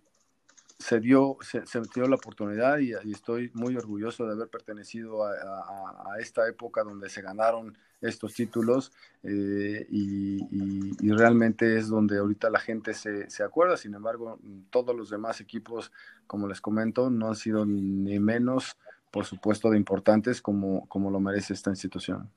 se 0.78 0.98
dio, 1.00 1.38
se, 1.42 1.62
dio 1.94 2.08
la 2.08 2.16
oportunidad 2.16 2.78
y, 2.78 2.92
estoy 3.10 3.50
muy 3.54 3.76
orgulloso 3.76 4.26
de 4.26 4.32
haber 4.32 4.48
pertenecido 4.48 5.24
a, 5.24 6.18
esta 6.18 6.48
época 6.48 6.82
donde 6.82 7.08
se 7.08 7.22
ganaron 7.22 7.76
estos 8.00 8.34
títulos 8.34 8.92
eh, 9.22 9.86
y, 9.88 11.10
realmente 11.12 11.78
es 11.78 11.88
donde 11.88 12.18
ahorita 12.18 12.50
la 12.50 12.58
gente 12.58 12.94
se, 12.94 13.30
se, 13.30 13.44
acuerda. 13.44 13.76
Sin 13.76 13.94
embargo, 13.94 14.40
todos 14.70 14.96
los 14.96 15.10
demás 15.10 15.40
equipos, 15.40 15.92
como 16.26 16.48
les 16.48 16.60
comento, 16.60 17.10
no 17.10 17.28
han 17.28 17.36
sido 17.36 17.64
ni 17.64 18.18
menos, 18.18 18.76
por 19.10 19.24
supuesto, 19.24 19.70
de 19.70 19.76
importantes 19.76 20.42
como, 20.42 20.88
como 20.88 21.10
lo 21.10 21.20
merece 21.20 21.52
esta 21.54 21.70
institución. 21.70 22.28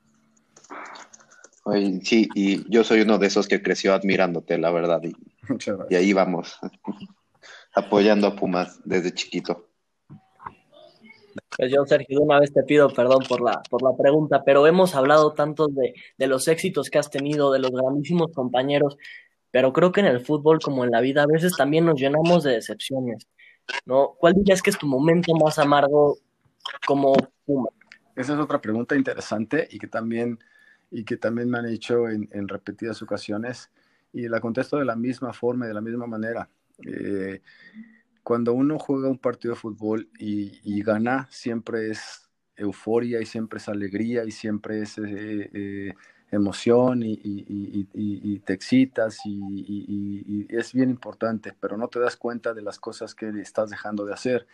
Sí, 2.03 2.29
y 2.35 2.69
yo 2.71 2.83
soy 2.83 3.01
uno 3.01 3.17
de 3.17 3.27
esos 3.27 3.47
que 3.47 3.61
creció 3.61 3.93
admirándote, 3.93 4.57
la 4.57 4.71
verdad. 4.71 5.01
Y, 5.03 5.15
y 5.89 5.95
ahí 5.95 6.13
vamos 6.13 6.57
apoyando 7.75 8.27
a 8.27 8.35
Pumas 8.35 8.79
desde 8.85 9.13
chiquito. 9.13 9.69
Pues 11.57 11.71
yo, 11.71 11.85
Sergio, 11.85 12.21
una 12.21 12.39
vez 12.39 12.53
te 12.53 12.63
pido 12.63 12.89
perdón 12.89 13.23
por 13.27 13.41
la, 13.41 13.61
por 13.69 13.81
la 13.81 13.95
pregunta, 13.95 14.43
pero 14.43 14.67
hemos 14.67 14.95
hablado 14.95 15.33
tanto 15.33 15.67
de, 15.67 15.93
los 16.27 16.47
éxitos 16.47 16.89
que 16.89 16.97
has 16.97 17.09
tenido, 17.09 17.51
de 17.51 17.59
los 17.59 17.71
grandísimos 17.71 18.31
compañeros, 18.33 18.97
pero 19.51 19.73
creo 19.73 19.91
que 19.91 20.01
en 20.01 20.07
el 20.07 20.25
fútbol, 20.25 20.59
como 20.59 20.83
en 20.83 20.91
la 20.91 21.01
vida, 21.01 21.23
a 21.23 21.27
veces 21.27 21.55
también 21.55 21.85
nos 21.85 21.99
llenamos 21.99 22.43
de 22.43 22.53
decepciones, 22.53 23.27
¿no? 23.85 24.15
¿Cuál 24.17 24.33
dirías 24.33 24.61
que 24.61 24.69
es 24.69 24.77
tu 24.77 24.87
momento 24.87 25.33
más 25.33 25.59
amargo 25.59 26.17
como 26.85 27.13
Puma? 27.45 27.69
Esa 28.15 28.33
es 28.33 28.39
otra 28.39 28.61
pregunta 28.61 28.95
interesante 28.95 29.67
y 29.69 29.79
que 29.79 29.87
también, 29.87 30.39
y 30.95 31.03
que 31.03 31.17
también 31.17 31.49
me 31.49 31.57
han 31.57 31.67
hecho 31.67 32.07
en, 32.07 32.47
repetidas 32.47 33.01
ocasiones 33.01 33.69
y 34.13 34.29
la 34.29 34.39
contesto 34.39 34.77
de 34.77 34.85
la 34.85 34.95
misma 34.95 35.33
forma 35.33 35.65
y 35.65 35.67
de 35.67 35.73
la 35.73 35.81
misma 35.81 36.07
manera. 36.07 36.47
Eh, 36.87 37.41
cuando 38.23 38.53
uno 38.53 38.79
juega 38.79 39.09
un 39.09 39.17
partido 39.17 39.55
de 39.55 39.59
fútbol 39.59 40.07
y, 40.17 40.81
gana, 40.83 41.27
siempre 41.29 41.91
es 41.91 42.29
euforia 42.55 43.19
y 43.19 43.25
siempre 43.25 43.57
es 43.57 43.67
alegría 43.67 44.23
y 44.23 44.31
siempre 44.31 44.83
es 44.83 44.97
eh, 44.97 45.49
eh, 45.53 45.93
emoción 46.31 47.01
y, 47.03 48.39
te 48.45 48.53
excitas 48.53 49.19
y, 49.25 50.47
es 50.47 50.71
bien 50.71 50.89
importante, 50.89 51.53
pero 51.59 51.75
no 51.75 51.89
te 51.89 51.99
das 51.99 52.15
cuenta 52.15 52.53
de 52.53 52.61
las 52.61 52.79
cosas 52.79 53.13
que 53.13 53.27
estás 53.41 53.69
dejando 53.69 54.05
de 54.05 54.13
hacer. 54.13 54.47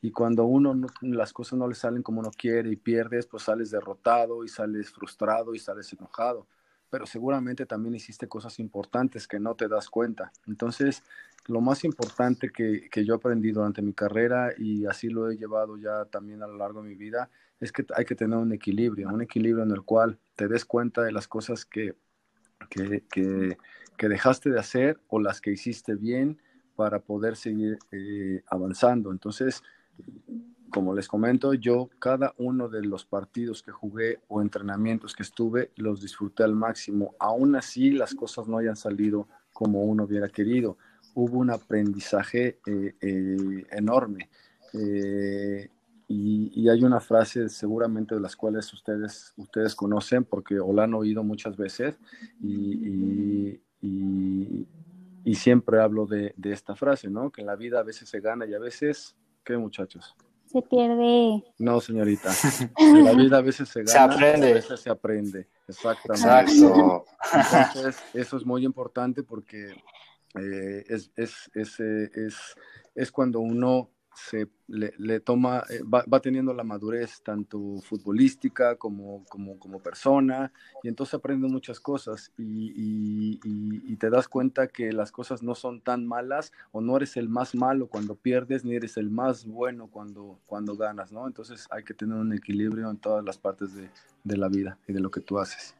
Y 0.00 0.10
cuando 0.10 0.44
uno 0.44 0.74
las 1.00 1.32
cosas 1.32 1.58
no 1.58 1.66
le 1.66 1.74
salen 1.74 2.02
como 2.02 2.20
uno 2.20 2.30
quiere 2.36 2.70
y 2.70 2.76
pierdes, 2.76 3.26
pues 3.26 3.44
sales 3.44 3.70
derrotado 3.70 4.44
y 4.44 4.48
sales 4.48 4.90
frustrado 4.90 5.54
y 5.54 5.58
sales 5.58 5.92
enojado. 5.92 6.46
Pero 6.90 7.06
seguramente 7.06 7.66
también 7.66 7.94
hiciste 7.94 8.28
cosas 8.28 8.58
importantes 8.58 9.26
que 9.26 9.40
no 9.40 9.54
te 9.54 9.66
das 9.66 9.88
cuenta. 9.88 10.30
Entonces, 10.46 11.02
lo 11.46 11.60
más 11.60 11.84
importante 11.84 12.50
que, 12.50 13.04
yo 13.04 13.14
aprendí 13.14 13.52
durante 13.52 13.82
mi 13.82 13.92
carrera 13.92 14.52
y 14.56 14.86
así 14.86 15.08
lo 15.08 15.30
he 15.30 15.36
llevado 15.36 15.76
ya 15.76 16.04
también 16.06 16.42
a 16.42 16.46
lo 16.46 16.56
largo 16.56 16.82
de 16.82 16.88
mi 16.88 16.94
vida 16.94 17.30
es 17.60 17.72
que 17.72 17.84
hay 17.94 18.04
que 18.04 18.14
tener 18.14 18.38
un 18.38 18.52
equilibrio, 18.52 19.08
un 19.08 19.22
equilibrio 19.22 19.64
en 19.64 19.70
el 19.70 19.82
cual 19.82 20.18
te 20.36 20.48
des 20.48 20.64
cuenta 20.64 21.02
de 21.02 21.12
las 21.12 21.28
cosas 21.28 21.64
que, 21.64 21.94
que, 22.68 23.56
dejaste 23.98 24.50
de 24.50 24.58
hacer 24.58 24.98
o 25.08 25.20
las 25.20 25.40
que 25.40 25.52
hiciste 25.52 25.94
bien 25.94 26.40
para 26.76 27.00
poder 27.00 27.36
seguir 27.36 27.78
eh, 27.92 28.42
avanzando. 28.46 29.12
Entonces, 29.12 29.62
como 30.70 30.94
les 30.94 31.06
comento, 31.06 31.54
yo 31.54 31.88
cada 31.98 32.34
uno 32.38 32.68
de 32.68 32.82
los 32.82 33.04
partidos 33.04 33.62
que 33.62 33.70
jugué 33.70 34.20
o 34.28 34.42
entrenamientos 34.42 35.14
que 35.14 35.22
estuve 35.22 35.70
los 35.76 36.00
disfruté 36.00 36.42
al 36.42 36.54
máximo. 36.54 37.14
Aún 37.18 37.54
así, 37.54 37.90
las 37.90 38.14
cosas 38.14 38.48
no 38.48 38.58
hayan 38.58 38.76
salido 38.76 39.28
como 39.52 39.82
uno 39.84 40.04
hubiera 40.04 40.28
querido 40.28 40.76
hubo 41.14 41.38
un 41.38 41.50
aprendizaje 41.50 42.58
eh, 42.66 42.94
eh, 43.00 43.66
enorme. 43.70 44.28
Eh, 44.72 45.68
y, 46.06 46.68
hay 46.68 46.82
una 46.82 47.00
frase 47.00 47.48
seguramente 47.48 48.14
de 48.14 48.20
las 48.20 48.36
cuales 48.36 48.70
ustedes, 48.72 49.32
ustedes 49.36 49.74
conocen 49.74 50.24
porque 50.24 50.58
o 50.58 50.72
la 50.72 50.84
han 50.84 50.94
oído 50.94 51.22
muchas 51.22 51.56
veces 51.56 51.96
y, 52.42 53.60
siempre 55.34 55.80
hablo 55.80 56.06
de, 56.06 56.32
de, 56.36 56.52
esta 56.52 56.74
frase, 56.76 57.10
¿no? 57.10 57.30
Que 57.30 57.40
en 57.40 57.48
la 57.48 57.56
vida 57.56 57.80
a 57.80 57.82
veces 57.82 58.08
se 58.08 58.20
gana 58.20 58.46
y 58.46 58.54
a 58.54 58.58
veces, 58.58 59.16
¿qué 59.44 59.56
muchachos? 59.56 60.16
Se 60.46 60.62
pierde. 60.62 61.42
No, 61.58 61.80
señorita. 61.80 62.30
En 62.78 63.04
la 63.04 63.12
vida 63.12 63.38
a 63.38 63.42
veces 63.42 63.68
se 63.68 63.82
gana, 63.82 63.90
se 63.90 63.98
aprende. 63.98 64.50
a 64.50 64.54
veces 64.54 64.80
se 64.80 64.90
aprende. 64.90 65.48
Exactamente. 65.66 66.54
Exacto. 66.54 67.04
Entonces, 67.32 68.02
eso 68.14 68.36
es 68.36 68.46
muy 68.46 68.64
importante 68.64 69.22
porque 69.22 69.74
eh, 70.38 70.84
es, 70.88 71.10
es, 71.16 71.50
es, 71.54 71.80
eh, 71.80 72.10
es, 72.14 72.36
es, 72.94 73.10
cuando 73.10 73.40
uno 73.40 73.90
se 74.14 74.48
le, 74.66 75.20
toma, 75.20 75.64
eh, 75.70 75.82
va, 75.82 76.04
va, 76.12 76.20
teniendo 76.20 76.54
la 76.54 76.64
madurez 76.64 77.22
tanto 77.22 77.80
futbolística 77.82 78.76
como, 78.76 79.24
como, 79.28 79.58
como 79.58 79.80
persona, 79.80 80.52
y 80.82 80.88
entonces 80.88 81.14
aprende 81.14 81.48
muchas 81.48 81.80
cosas 81.80 82.32
y, 82.38 82.72
y, 82.74 83.40
y, 83.44 83.96
te 83.96 84.10
das 84.10 84.28
cuenta 84.28 84.68
que 84.68 84.92
las 84.92 85.12
cosas 85.12 85.42
no 85.42 85.54
son 85.54 85.80
tan 85.80 86.06
malas 86.06 86.52
o 86.72 86.80
no 86.80 86.96
eres 86.96 87.16
el 87.16 87.28
más 87.28 87.54
malo 87.54 87.88
cuando 87.88 88.14
pierdes, 88.14 88.64
ni 88.64 88.74
eres 88.74 88.96
el 88.96 89.10
más 89.10 89.44
bueno 89.44 89.88
cuando, 89.88 90.38
cuando 90.46 90.76
ganas, 90.76 91.12
¿no? 91.12 91.26
Entonces 91.26 91.66
hay 91.70 91.84
que 91.84 91.94
tener 91.94 92.16
un 92.16 92.32
equilibrio 92.32 92.90
en 92.90 92.96
todas 92.96 93.24
las 93.24 93.38
partes 93.38 93.74
de, 93.74 93.90
de 94.22 94.36
la 94.36 94.48
vida 94.48 94.78
y 94.88 94.92
de 94.92 95.00
lo 95.00 95.10
que 95.10 95.20
tú 95.20 95.38
haces. 95.38 95.74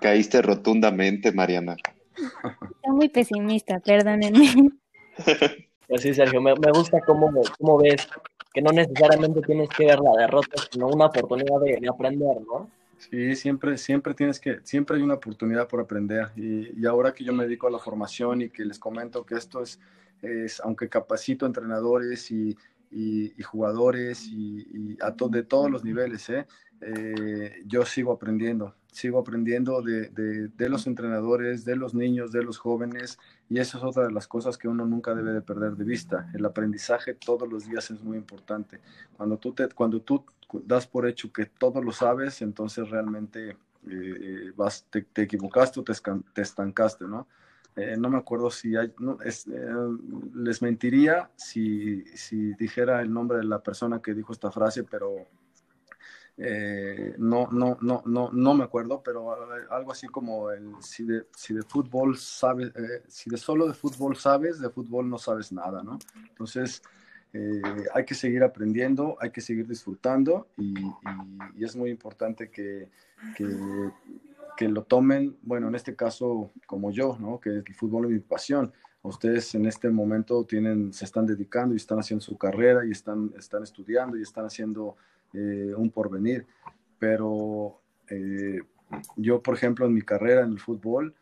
Caíste 0.00 0.42
rotundamente, 0.42 1.32
Mariana. 1.32 1.76
Estoy 2.16 2.92
muy 2.92 3.08
pesimista, 3.08 3.80
perdónenme. 3.80 4.70
Pues 5.88 6.02
sí, 6.02 6.14
Sergio, 6.14 6.40
me, 6.40 6.54
gusta 6.72 7.00
cómo, 7.00 7.30
cómo, 7.58 7.78
ves 7.78 8.08
que 8.52 8.62
no 8.62 8.70
necesariamente 8.72 9.40
tienes 9.42 9.68
que 9.68 9.86
ver 9.86 10.00
la 10.00 10.12
derrota, 10.12 10.62
sino 10.70 10.88
una 10.88 11.06
oportunidad 11.06 11.60
de, 11.60 11.88
aprender, 11.88 12.40
¿no? 12.42 12.70
Sí, 12.96 13.36
siempre, 13.36 13.76
siempre 13.76 14.14
tienes 14.14 14.40
que, 14.40 14.60
siempre 14.62 14.96
hay 14.96 15.02
una 15.02 15.14
oportunidad 15.14 15.68
por 15.68 15.80
aprender. 15.80 16.30
Y, 16.36 16.80
y, 16.80 16.86
ahora 16.86 17.12
que 17.12 17.24
yo 17.24 17.32
me 17.32 17.44
dedico 17.44 17.66
a 17.66 17.70
la 17.70 17.78
formación 17.78 18.42
y 18.42 18.50
que 18.50 18.64
les 18.64 18.78
comento 18.78 19.26
que 19.26 19.34
esto 19.34 19.62
es, 19.62 19.78
es 20.22 20.60
aunque 20.60 20.88
capacito 20.88 21.44
entrenadores 21.44 22.30
y, 22.30 22.56
y, 22.94 23.42
jugadores 23.42 24.26
y, 24.26 24.96
a 25.00 25.10
de 25.10 25.42
todos 25.42 25.70
los 25.70 25.84
niveles, 25.84 26.28
¿eh? 26.30 26.46
Eh, 26.80 27.62
yo 27.66 27.84
sigo 27.84 28.12
aprendiendo, 28.12 28.74
sigo 28.92 29.18
aprendiendo 29.18 29.80
de, 29.82 30.10
de, 30.10 30.68
los 30.68 30.86
entrenadores, 30.86 31.64
de 31.64 31.76
los 31.76 31.94
niños, 31.94 32.30
de 32.30 32.44
los 32.44 32.58
jóvenes, 32.58 33.18
y 33.48 33.58
eso 33.58 33.78
es 33.78 33.84
otra 33.84 34.06
de 34.06 34.12
las 34.12 34.28
cosas 34.28 34.58
que 34.58 34.68
uno 34.68 34.84
nunca 34.84 35.14
debe 35.14 35.32
de 35.32 35.40
perder 35.40 35.76
de 35.76 35.84
vista. 35.84 36.30
El 36.34 36.44
aprendizaje 36.44 37.14
todos 37.14 37.48
los 37.48 37.68
días 37.68 37.90
es 37.90 38.02
muy 38.02 38.16
importante. 38.18 38.80
Cuando 39.16 39.38
tú, 39.38 39.52
te, 39.52 39.68
cuando 39.68 40.00
tú 40.00 40.24
das 40.64 40.86
por 40.86 41.08
hecho 41.08 41.32
que 41.32 41.46
todo 41.46 41.82
lo 41.82 41.90
sabes, 41.90 42.42
entonces 42.42 42.90
realmente 42.90 43.56
eh, 43.88 44.52
vas, 44.54 44.86
te, 44.90 45.06
equivocaste 45.22 45.80
o 45.80 45.84
te, 45.84 45.94
te 46.32 46.42
estancaste, 46.42 47.06
¿no? 47.06 47.26
Eh, 47.76 47.96
no 47.98 48.08
me 48.08 48.18
acuerdo 48.18 48.50
si 48.50 48.76
hay, 48.76 48.92
no, 48.98 49.18
les 50.34 50.62
mentiría 50.62 51.30
si, 51.34 52.04
si 52.16 52.54
dijera 52.54 53.00
el 53.02 53.12
nombre 53.12 53.38
de 53.38 53.44
la 53.44 53.60
persona 53.62 54.00
que 54.00 54.14
dijo 54.14 54.32
esta 54.32 54.52
frase, 54.52 54.84
pero 54.84 55.26
eh, 56.36 57.14
no, 57.18 57.46
no, 57.52 57.78
no, 57.80 58.02
no, 58.06 58.30
no 58.32 58.54
me 58.54 58.64
acuerdo, 58.64 59.02
pero 59.04 59.36
algo 59.70 59.92
así 59.92 60.08
como 60.08 60.50
el, 60.50 60.72
si, 60.80 61.04
de, 61.04 61.26
si 61.36 61.54
de 61.54 61.62
fútbol 61.62 62.16
sabes, 62.16 62.68
eh, 62.74 63.02
si 63.06 63.30
de 63.30 63.36
solo 63.36 63.68
de 63.68 63.74
fútbol 63.74 64.16
sabes, 64.16 64.60
de 64.60 64.68
fútbol 64.68 65.08
no 65.08 65.18
sabes 65.18 65.52
nada, 65.52 65.82
¿no? 65.84 65.98
Entonces, 66.28 66.82
eh, 67.32 67.62
hay 67.94 68.04
que 68.04 68.14
seguir 68.14 68.42
aprendiendo, 68.42 69.16
hay 69.20 69.30
que 69.30 69.40
seguir 69.40 69.66
disfrutando 69.68 70.48
y, 70.56 70.74
es 71.58 71.76
muy 71.76 71.90
importante 71.90 72.50
que, 72.50 72.88
que, 74.56 74.68
lo 74.68 74.84
tomen, 74.84 75.36
bueno, 75.42 75.68
en 75.68 75.74
este 75.74 75.94
caso 75.94 76.50
como 76.66 76.90
yo, 76.90 77.16
¿no? 77.20 77.40
Que 77.40 77.50
el 77.50 77.74
fútbol 77.74 78.06
es 78.06 78.10
mi 78.12 78.18
pasión. 78.20 78.72
Ustedes 79.02 79.54
en 79.54 79.66
este 79.66 79.90
momento 79.90 80.44
tienen, 80.44 80.92
se 80.92 81.04
están 81.04 81.26
dedicando 81.26 81.74
y 81.74 81.76
están 81.76 81.98
haciendo 81.98 82.24
su 82.24 82.38
carrera 82.38 82.86
y 82.86 82.90
están, 82.90 83.32
están 83.38 83.62
estudiando 83.62 84.16
y 84.16 84.22
están 84.22 84.46
haciendo 84.46 84.96
eh, 85.34 85.74
un 85.76 85.90
porvenir. 85.90 86.46
Pero 86.98 87.80
eh, 88.08 88.60
yo, 89.16 89.42
por 89.42 89.54
ejemplo, 89.54 89.86
en 89.86 89.94
mi 89.94 90.02
carrera 90.02 90.42
en 90.42 90.52
el 90.52 90.60
fútbol, 90.60 91.14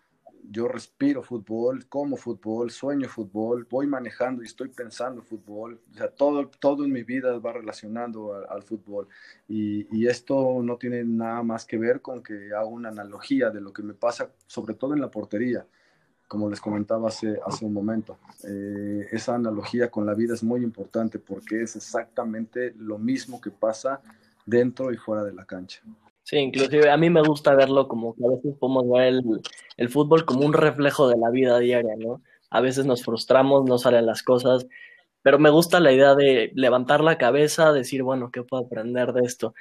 yo 0.51 0.69
respiro 0.69 1.23
fútbol, 1.23 1.87
como 1.89 2.17
fútbol, 2.17 2.71
sueño 2.71 3.09
fútbol, 3.09 3.67
voy 3.71 3.87
manejando 3.87 4.43
y 4.43 4.47
estoy 4.47 4.69
pensando 4.69 5.23
fútbol. 5.23 5.81
O 5.93 5.97
sea, 5.97 6.09
todo, 6.09 6.49
todo 6.49 6.85
en 6.85 6.93
mi 6.93 7.03
vida 7.03 7.39
va 7.39 7.53
relacionando 7.53 8.35
al, 8.49 8.63
fútbol. 8.63 9.09
Y, 9.49 10.07
esto 10.07 10.61
no 10.63 10.77
tiene 10.77 11.05
nada 11.05 11.43
más 11.43 11.65
que 11.65 11.79
ver 11.79 12.03
con 12.03 12.23
que 12.23 12.51
hago 12.55 12.69
una 12.69 12.89
analogía 12.89 13.51
de 13.51 13.61
lo 13.61 13.73
que 13.73 13.83
me 13.83 13.95
pasa, 13.95 14.31
sobre 14.47 14.75
todo 14.75 14.95
en 14.95 15.01
la 15.01 15.11
portería 15.11 15.67
como 16.29 16.49
les 16.49 16.63
comentaba 16.63 17.09
hace, 17.09 17.39
hace 17.47 17.67
un 17.67 17.75
momento. 17.75 18.19
Eh, 18.45 19.07
esa 19.13 19.35
analogía 19.35 19.91
con 19.91 20.07
la 20.07 20.15
vida 20.15 20.33
es 20.33 20.43
muy 20.43 20.63
importante 20.63 21.19
porque 21.19 21.61
es 21.63 21.77
exactamente 21.77 22.73
lo 22.79 22.97
mismo 22.97 23.39
que 23.39 23.51
pasa 23.51 24.01
dentro 24.47 24.91
y 24.93 24.97
fuera 24.97 25.25
de 25.25 25.35
la 25.35 25.45
cancha. 25.45 25.83
Sí, 26.25 26.37
inclusive 26.37 26.91
a 26.91 26.97
mí 26.97 27.11
me 27.11 27.23
gusta 27.23 27.55
verlo 27.55 27.89
como 27.89 28.15
que 28.15 28.25
a 28.25 28.29
veces 28.29 28.55
podemos 28.59 28.89
ver 28.89 29.09
el, 29.09 29.23
el 29.77 29.89
fútbol 29.89 30.25
como 30.25 30.47
un 30.47 30.53
reflejo 30.53 31.09
de 31.09 31.19
la 31.19 31.31
vida 31.31 31.59
diaria, 31.59 31.95
¿no? 31.99 32.23
A 32.51 32.61
veces 32.61 32.87
nos 32.87 33.03
frustramos, 33.03 33.65
no 33.65 33.79
salen 33.79 34.07
las 34.07 34.23
cosas, 34.23 34.67
pero 35.23 35.39
me 35.39 35.51
gusta 35.51 35.81
la 35.81 35.93
idea 35.93 36.15
de 36.15 36.53
levantar 36.55 37.03
la 37.03 37.19
cabeza, 37.19 37.73
decir, 37.73 38.03
bueno, 38.03 38.31
¿qué 38.31 38.43
puedo 38.43 38.65
aprender 38.65 39.13
de 39.13 39.23
esto? 39.23 39.55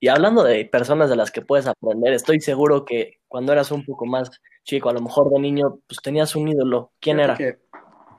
Y 0.00 0.08
hablando 0.08 0.44
de 0.44 0.64
personas 0.64 1.10
de 1.10 1.16
las 1.16 1.30
que 1.30 1.42
puedes 1.42 1.66
aprender, 1.66 2.12
estoy 2.12 2.40
seguro 2.40 2.84
que 2.84 3.20
cuando 3.26 3.52
eras 3.52 3.70
un 3.70 3.84
poco 3.84 4.06
más 4.06 4.30
chico, 4.64 4.88
a 4.88 4.92
lo 4.92 5.00
mejor 5.00 5.30
de 5.30 5.40
niño, 5.40 5.80
pues 5.86 6.00
tenías 6.02 6.36
un 6.36 6.48
ídolo. 6.48 6.92
¿Quién 7.00 7.20
era? 7.20 7.36
Que, 7.36 7.58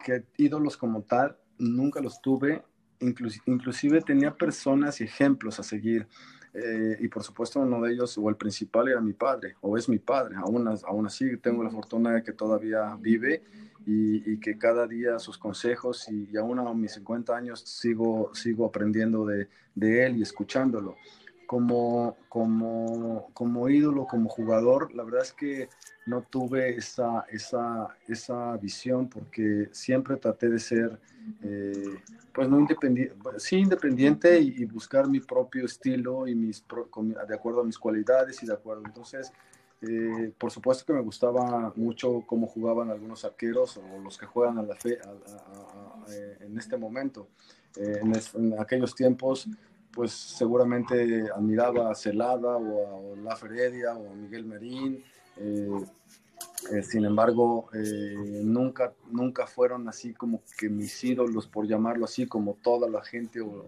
que, 0.03 0.23
ídolos 0.37 0.75
como 0.77 1.03
tal 1.03 1.37
nunca 1.57 2.01
los 2.01 2.21
tuve, 2.21 2.63
inclusive 2.99 4.01
tenía 4.01 4.35
personas 4.35 5.01
y 5.01 5.05
ejemplos 5.05 5.59
a 5.59 5.63
seguir. 5.63 6.07
Eh, 6.53 6.97
y 6.99 7.07
por 7.07 7.23
supuesto 7.23 7.59
uno 7.59 7.81
de 7.81 7.93
ellos, 7.93 8.17
o 8.17 8.29
el 8.29 8.35
principal, 8.35 8.87
era 8.89 9.01
mi 9.01 9.13
padre, 9.13 9.55
o 9.61 9.77
es 9.77 9.87
mi 9.87 9.99
padre. 9.99 10.35
Aún, 10.37 10.67
aún 10.67 11.05
así 11.05 11.37
tengo 11.37 11.63
la 11.63 11.69
fortuna 11.69 12.13
de 12.13 12.23
que 12.23 12.33
todavía 12.33 12.97
vive 12.99 13.43
y, 13.85 14.39
que 14.39 14.57
cada 14.57 14.87
día 14.87 15.19
sus 15.19 15.37
consejos, 15.37 16.07
y, 16.09 16.35
aún 16.37 16.59
a 16.59 16.73
mis 16.73 16.93
50 16.93 17.35
años 17.35 17.61
sigo, 17.61 18.31
sigo 18.33 18.65
aprendiendo 18.65 19.25
de, 19.25 19.47
de 19.75 20.05
él 20.05 20.17
y 20.17 20.21
escuchándolo. 20.21 20.95
Como, 21.49 22.15
como, 22.29 23.31
como 23.33 23.69
ídolo, 23.69 24.05
como 24.05 24.29
jugador, 24.29 24.93
la 24.93 25.03
verdad 25.03 25.23
es 25.23 25.33
que 25.33 25.67
no 26.05 26.21
tuve 26.21 26.77
esa, 26.77 27.25
esa, 27.31 27.87
esa 28.07 28.55
visión 28.57 29.09
porque 29.09 29.67
siempre 29.71 30.17
traté 30.17 30.47
de 30.47 30.59
ser 30.59 30.99
eh, 31.43 32.01
pues 32.33 32.47
no 32.47 32.59
independiente, 32.59 33.15
sí 33.37 33.57
independiente 33.57 34.39
y, 34.39 34.63
buscar 34.65 35.07
mi 35.07 35.19
propio 35.19 35.65
estilo 35.65 36.27
y 36.27 36.35
mis 36.35 36.63
de 37.27 37.35
acuerdo 37.35 37.61
a 37.61 37.63
mis 37.63 37.79
cualidades 37.79 38.41
y 38.43 38.45
de 38.45 38.53
acuerdo. 38.53 38.83
Entonces, 38.85 39.31
eh, 39.81 40.31
por 40.37 40.51
supuesto 40.51 40.85
que 40.85 40.93
me 40.93 41.01
gustaba 41.01 41.73
mucho 41.75 42.23
cómo 42.27 42.45
jugaban 42.47 42.91
algunos 42.91 43.25
arqueros 43.25 43.77
o 43.77 43.99
los 43.99 44.17
que 44.17 44.25
juegan 44.25 44.59
a 44.59 44.63
la 44.63 44.75
fe, 44.75 44.99
eh, 46.11 46.37
en 46.41 46.57
este 46.57 46.77
momento. 46.77 47.27
en, 47.75 48.59
aquellos 48.59 48.93
tiempos, 48.95 49.47
pues 49.91 50.11
seguramente 50.11 51.29
admiraba 51.35 51.91
a 51.91 51.95
Celada 51.95 52.57
o 52.57 53.13
a 53.13 53.17
La 53.17 53.35
Feredia 53.35 53.93
o 53.93 54.11
a 54.11 54.15
Miguel 54.15 54.45
Merín. 54.45 55.03
Eh, 55.37 56.83
sin 56.83 57.05
embargo, 57.05 57.69
eh, 57.73 58.41
nunca, 58.43 58.93
nunca 59.09 59.47
fueron 59.47 59.87
así 59.87 60.13
como 60.13 60.43
que 60.57 60.69
mis 60.69 61.03
ídolos, 61.03 61.47
por 61.47 61.65
llamarlo 61.67 62.05
así, 62.05 62.27
como 62.27 62.55
toda 62.55 62.89
la 62.89 63.03
gente 63.03 63.39
o, 63.41 63.65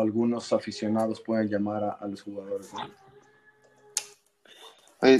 algunos 0.00 0.52
aficionados 0.52 1.20
pueden 1.20 1.48
llamar 1.48 1.98
a, 2.00 2.06
los 2.06 2.22
jugadores. 2.22 2.70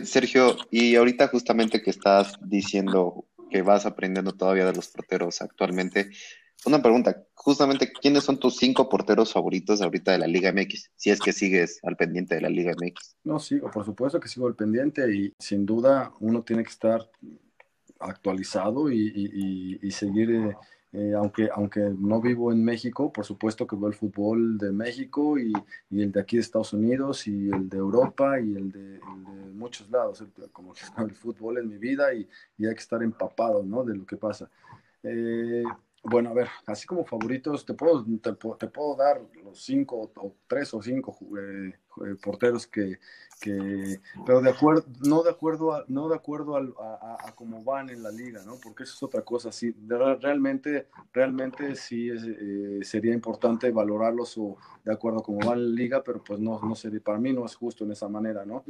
Sergio, 0.04 0.56
y 0.70 0.94
ahorita 0.94 1.28
justamente 1.28 1.82
que 1.82 1.90
estás 1.90 2.34
diciendo 2.40 3.26
que 3.50 3.60
vas 3.60 3.84
aprendiendo 3.84 4.32
todavía 4.32 4.64
de 4.64 4.72
los 4.72 4.88
porteros 4.88 5.42
actualmente, 5.42 6.10
una 6.66 6.80
pregunta, 6.80 7.26
justamente, 7.34 7.92
¿quiénes 7.92 8.24
son 8.24 8.38
tus 8.38 8.56
cinco 8.56 8.88
porteros 8.88 9.32
favoritos 9.32 9.82
ahorita 9.82 10.12
de 10.12 10.18
la 10.18 10.26
Liga 10.26 10.52
MX? 10.52 10.90
Si 10.96 11.10
es 11.10 11.20
que 11.20 11.32
sigues 11.32 11.80
al 11.82 11.96
pendiente 11.96 12.34
de 12.34 12.40
la 12.40 12.48
Liga 12.48 12.72
MX. 12.72 13.16
No, 13.24 13.38
sí, 13.38 13.58
por 13.72 13.84
supuesto 13.84 14.20
que 14.20 14.28
sigo 14.28 14.46
al 14.46 14.54
pendiente 14.54 15.14
y 15.14 15.34
sin 15.38 15.66
duda 15.66 16.12
uno 16.20 16.42
tiene 16.42 16.62
que 16.62 16.70
estar 16.70 17.08
actualizado 18.00 18.90
y, 18.90 19.90
seguir, 19.90 20.30
eh, 20.30 20.56
eh, 20.92 21.12
aunque, 21.16 21.48
aunque 21.54 21.80
no 21.98 22.20
vivo 22.20 22.52
en 22.52 22.64
México, 22.64 23.12
por 23.12 23.24
supuesto 23.24 23.66
que 23.66 23.76
veo 23.76 23.88
el 23.88 23.94
fútbol 23.94 24.58
de 24.58 24.72
México 24.72 25.38
y, 25.38 25.52
el 25.90 26.12
de 26.12 26.20
aquí 26.20 26.36
de 26.36 26.42
Estados 26.42 26.72
Unidos 26.72 27.26
y 27.26 27.50
el 27.50 27.68
de 27.68 27.78
Europa 27.78 28.40
y 28.40 28.54
el 28.54 28.70
de, 28.70 29.00
muchos 29.52 29.90
lados. 29.90 30.24
Como 30.52 30.74
el 30.98 31.14
fútbol 31.14 31.58
es 31.58 31.64
mi 31.64 31.78
vida 31.78 32.12
y, 32.14 32.28
hay 32.64 32.74
que 32.74 32.80
estar 32.80 33.02
empapado 33.02 33.62
¿no? 33.62 33.84
de 33.84 33.96
lo 33.96 34.06
que 34.06 34.16
pasa. 34.16 34.50
Eh, 35.02 35.64
bueno, 36.04 36.30
a 36.30 36.34
ver, 36.34 36.48
así 36.66 36.86
como 36.86 37.04
favoritos, 37.04 37.64
te 37.64 37.72
puedo, 37.74 38.04
te, 38.20 38.66
puedo 38.68 38.94
dar 38.94 39.22
los 39.42 39.58
cinco 39.62 40.12
o 40.14 40.34
tres 40.46 40.72
o 40.74 40.82
cinco 40.82 41.16
eh, 41.38 41.72
eh, 42.06 42.14
porteros 42.22 42.66
que, 42.66 42.98
pero 44.24 44.40
de 44.40 44.50
acuerdo, 44.50 44.84
no 45.00 45.22
de 45.22 45.30
acuerdo 45.30 45.72
a, 45.72 45.84
no 45.88 46.08
de 46.08 46.14
acuerdo 46.14 46.56
a, 46.56 47.32
cómo 47.34 47.62
van 47.62 47.90
en 47.90 48.02
la 48.02 48.10
liga, 48.10 48.42
¿no? 48.44 48.56
Porque 48.62 48.84
eso 48.84 48.94
es 48.94 49.02
otra 49.02 49.22
cosa. 49.22 49.50
Sí, 49.50 49.74
realmente, 49.88 50.88
realmente 51.12 51.74
sí 51.74 52.10
eh, 52.10 52.80
sería 52.82 53.12
importante 53.12 53.70
valorarlos 53.70 54.36
o 54.38 54.56
de 54.84 54.92
acuerdo 54.92 55.20
a 55.20 55.22
cómo 55.22 55.40
va 55.46 55.56
la 55.56 55.64
liga, 55.64 56.02
pero 56.04 56.22
pues 56.22 56.38
no, 56.38 56.60
no 56.60 56.74
sería, 56.74 57.00
para 57.00 57.18
mí 57.18 57.32
no 57.32 57.44
es 57.44 57.54
justo 57.54 57.84
en 57.84 57.92
esa 57.92 58.08
manera, 58.08 58.44
¿no? 58.44 58.64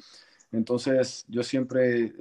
Entonces, 0.54 1.24
yo 1.28 1.42
siempre, 1.42 2.14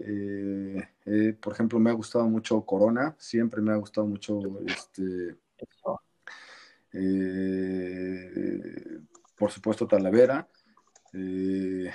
eh, 1.05 1.37
por 1.39 1.53
ejemplo, 1.53 1.79
me 1.79 1.91
ha 1.91 1.93
gustado 1.93 2.27
mucho 2.27 2.65
Corona, 2.65 3.15
siempre 3.19 3.61
me 3.61 3.71
ha 3.71 3.75
gustado 3.75 4.07
mucho 4.07 4.39
este, 4.65 5.37
eh, 6.93 8.99
por 9.37 9.51
supuesto, 9.51 9.85
Talavera. 9.85 10.47
Eh, 11.13 11.91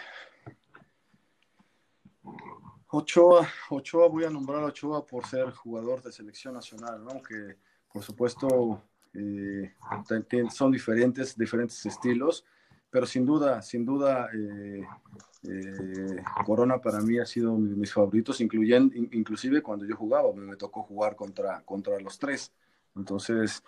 Ochoa, 2.90 3.48
Ochoa, 3.70 4.06
voy 4.06 4.24
a 4.24 4.30
nombrar 4.30 4.62
a 4.62 4.66
Ochoa 4.66 5.04
por 5.04 5.26
ser 5.26 5.50
jugador 5.50 6.04
de 6.04 6.12
selección 6.12 6.54
nacional, 6.54 7.04
¿no? 7.04 7.20
Que 7.20 7.56
por 7.92 8.04
supuesto 8.04 8.84
son 10.50 10.70
diferentes, 10.70 11.36
diferentes 11.36 11.84
estilos, 11.84 12.44
pero 12.90 13.06
sin 13.06 13.24
duda, 13.26 13.62
sin 13.62 13.84
duda, 13.84 14.28
eh, 14.34 14.82
Corona 16.44 16.78
para 16.78 17.00
mí 17.00 17.18
ha 17.18 17.26
sido 17.26 17.54
mis 17.54 17.92
favoritos, 17.92 18.40
incluyendo, 18.40 18.94
inclusive 19.12 19.62
cuando 19.62 19.86
yo 19.86 19.96
jugaba, 19.96 20.32
me 20.32 20.56
tocó 20.56 20.82
jugar 20.82 21.16
contra, 21.16 21.62
contra 21.62 21.98
los 22.00 22.18
tres. 22.18 22.52
Entonces, 22.96 23.62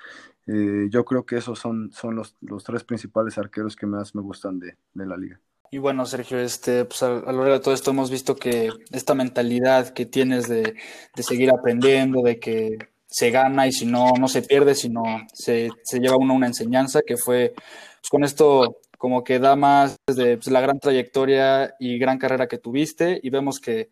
eh, 0.47 0.89
yo 0.91 1.05
creo 1.05 1.25
que 1.25 1.37
esos 1.37 1.59
son, 1.59 1.93
son 1.93 2.17
los, 2.17 2.37
los, 2.41 2.65
tres 2.65 2.83
principales 2.83 3.39
arqueros 3.39 3.77
que 3.77 3.87
más 3.87 4.15
me 4.15 4.23
gustan 4.23 4.59
de, 4.59 4.77
de 4.95 5.07
la 5.07 5.17
liga. 5.17 5.41
Y 5.71 5.79
bueno, 5.79 6.05
Sergio, 6.05 6.39
este, 6.41 6.85
pues 6.85 7.03
a, 7.05 7.11
lo 7.11 7.21
largo 7.21 7.53
de 7.53 7.61
todo 7.61 7.75
esto 7.75 7.93
hemos 7.93 8.11
visto 8.11 8.35
que 8.35 8.71
esta 8.91 9.15
mentalidad 9.15 9.91
que 9.91 10.05
tienes 10.05 10.49
de, 10.49 10.75
de 11.15 11.23
seguir 11.23 11.51
aprendiendo, 11.51 12.23
de 12.23 12.41
que 12.41 12.77
se 13.07 13.31
gana 13.31 13.69
y 13.69 13.73
si 13.73 13.87
no, 13.87 14.13
no 14.19 14.27
se 14.27 14.43
pierde, 14.43 14.75
sino 14.75 15.03
se, 15.33 15.69
se 15.85 16.01
lleva 16.01 16.17
uno 16.17 16.35
una 16.35 16.49
enseñanza, 16.49 17.03
que 17.07 17.17
fue 17.17 17.55
pues 17.55 18.11
con 18.11 18.25
esto 18.25 18.79
como 19.01 19.25
que 19.25 19.39
da 19.39 19.57
más 19.57 19.97
de 20.15 20.37
pues, 20.37 20.49
la 20.49 20.61
gran 20.61 20.79
trayectoria 20.79 21.75
y 21.79 21.99
gran 21.99 22.19
carrera 22.19 22.49
que 22.49 22.59
tuviste 22.59 23.19
y 23.23 23.31
vemos 23.31 23.59
que 23.59 23.89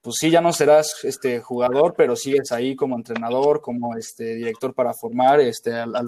pues 0.00 0.18
sí, 0.20 0.30
ya 0.30 0.40
no 0.40 0.52
serás 0.52 1.02
este 1.02 1.40
jugador, 1.40 1.94
pero 1.96 2.14
sigues 2.14 2.52
ahí 2.52 2.76
como 2.76 2.94
entrenador, 2.94 3.60
como 3.60 3.96
este 3.96 4.36
director 4.36 4.72
para 4.72 4.94
formar 4.94 5.40
este, 5.40 5.72
al, 5.72 6.06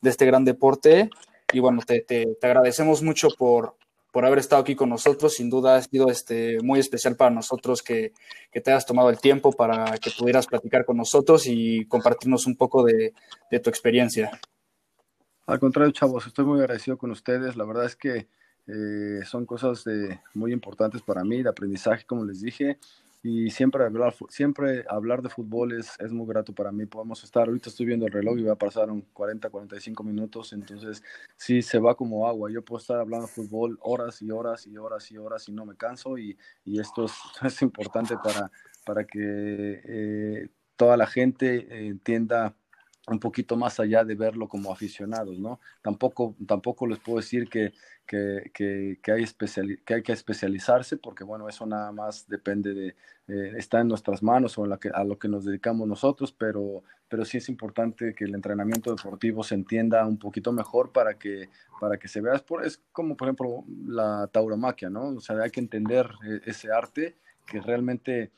de 0.00 0.08
este 0.08 0.24
gran 0.24 0.44
deporte. 0.44 1.10
Y 1.52 1.58
bueno, 1.58 1.80
te, 1.84 2.02
te, 2.02 2.28
agradecemos 2.40 3.02
mucho 3.02 3.26
por, 3.36 3.74
por 4.12 4.24
haber 4.24 4.38
estado 4.38 4.62
aquí 4.62 4.76
con 4.76 4.88
nosotros. 4.88 5.34
Sin 5.34 5.50
duda 5.50 5.74
ha 5.74 5.82
sido 5.82 6.10
este, 6.10 6.62
muy 6.62 6.78
especial 6.78 7.16
para 7.16 7.32
nosotros 7.32 7.82
que, 7.82 8.12
que, 8.52 8.60
te 8.60 8.70
hayas 8.70 8.86
tomado 8.86 9.10
el 9.10 9.18
tiempo 9.18 9.50
para 9.50 9.98
que 9.98 10.12
pudieras 10.16 10.46
platicar 10.46 10.84
con 10.84 10.96
nosotros 10.96 11.48
y 11.48 11.86
compartirnos 11.86 12.46
un 12.46 12.56
poco 12.56 12.84
de, 12.84 13.14
de 13.50 13.58
tu 13.58 13.68
experiencia. 13.68 14.30
Al 15.50 15.58
contrario, 15.58 15.90
chavos, 15.90 16.28
estoy 16.28 16.44
muy 16.44 16.60
agradecido 16.60 16.96
con 16.96 17.10
ustedes. 17.10 17.56
La 17.56 17.64
verdad 17.64 17.84
es 17.84 17.96
que 17.96 18.28
eh, 18.68 19.24
son 19.24 19.46
cosas 19.46 19.84
muy 20.32 20.52
importantes 20.52 21.02
para 21.02 21.24
mí, 21.24 21.42
de 21.42 21.48
aprendizaje, 21.48 22.04
como 22.06 22.24
les 22.24 22.40
dije. 22.40 22.78
Y 23.24 23.50
siempre 23.50 23.84
hablar, 23.84 24.14
siempre 24.28 24.84
hablar 24.88 25.22
de 25.22 25.28
fútbol 25.28 25.72
es, 25.72 25.98
es, 25.98 26.12
muy 26.12 26.24
grato 26.28 26.54
para 26.54 26.70
mí. 26.70 26.86
Podemos 26.86 27.24
estar, 27.24 27.48
ahorita 27.48 27.68
estoy 27.68 27.86
viendo 27.86 28.06
el 28.06 28.12
reloj 28.12 28.38
y 28.38 28.44
va 28.44 28.52
a 28.52 28.58
pasar 28.58 28.92
un 28.92 29.00
40, 29.12 29.50
45 29.50 30.04
minutos. 30.04 30.52
Entonces, 30.52 31.02
sí, 31.36 31.62
se 31.62 31.80
va 31.80 31.96
como 31.96 32.28
agua. 32.28 32.48
Yo 32.48 32.64
puedo 32.64 32.78
estar 32.78 33.00
hablando 33.00 33.26
de 33.26 33.32
fútbol 33.32 33.76
horas 33.82 34.22
y 34.22 34.30
horas 34.30 34.68
y 34.68 34.76
horas 34.76 35.10
y 35.10 35.18
horas 35.18 35.48
y 35.48 35.52
no 35.52 35.66
me 35.66 35.74
canso. 35.74 36.16
Y, 36.16 36.38
esto 36.64 37.06
es, 37.42 37.60
importante 37.62 38.14
para, 38.22 38.52
para 38.86 39.04
que 39.04 39.82
eh, 39.84 40.48
toda 40.76 40.96
la 40.96 41.08
gente 41.08 41.88
entienda 41.88 42.54
un 43.08 43.18
poquito 43.18 43.56
más 43.56 43.80
allá 43.80 44.04
de 44.04 44.14
verlo 44.14 44.48
como 44.48 44.72
aficionados, 44.72 45.38
¿no? 45.38 45.60
Tampoco, 45.82 46.36
tampoco 46.46 46.86
les 46.86 46.98
puedo 46.98 47.18
decir 47.18 47.48
que, 47.48 47.72
que, 48.06 48.50
que, 48.52 49.12
hay, 49.12 50.02
que 50.02 50.12
especializarse, 50.12 50.96
porque 50.96 51.24
bueno, 51.24 51.48
eso 51.48 51.66
nada 51.66 51.92
más 51.92 52.28
depende 52.28 52.74
de, 52.74 52.96
eh, 53.28 53.54
está 53.56 53.80
en 53.80 53.88
nuestras 53.88 54.22
manos 54.22 54.58
o 54.58 54.64
en 54.64 54.70
la 54.70 54.78
que, 54.78 54.90
a 54.92 55.04
lo 55.04 55.18
que 55.18 55.28
nos 55.28 55.44
dedicamos 55.44 55.86
nosotros, 55.86 56.32
pero, 56.32 56.82
pero 57.08 57.24
sí 57.24 57.38
es 57.38 57.48
importante 57.48 58.14
que 58.14 58.24
el 58.24 58.34
entrenamiento 58.34 58.94
deportivo 58.94 59.42
se 59.44 59.54
entienda 59.54 60.06
un 60.06 60.18
poquito 60.18 60.52
mejor 60.52 60.92
para 60.92 61.18
que, 61.18 61.48
para 61.80 61.96
que 61.96 62.08
se 62.08 62.20
vea, 62.20 62.42
es 62.64 62.82
como 62.92 63.16
por 63.16 63.28
ejemplo 63.28 63.64
la 63.86 64.28
tauromaquia, 64.32 64.90
¿no? 64.90 65.08
O 65.08 65.20
sea, 65.20 65.36
hay 65.42 65.50
que 65.50 65.60
entender 65.60 66.10
eh, 66.26 66.40
ese 66.44 66.72
arte 66.72 67.16
que 67.46 67.60
realmente 67.60 68.30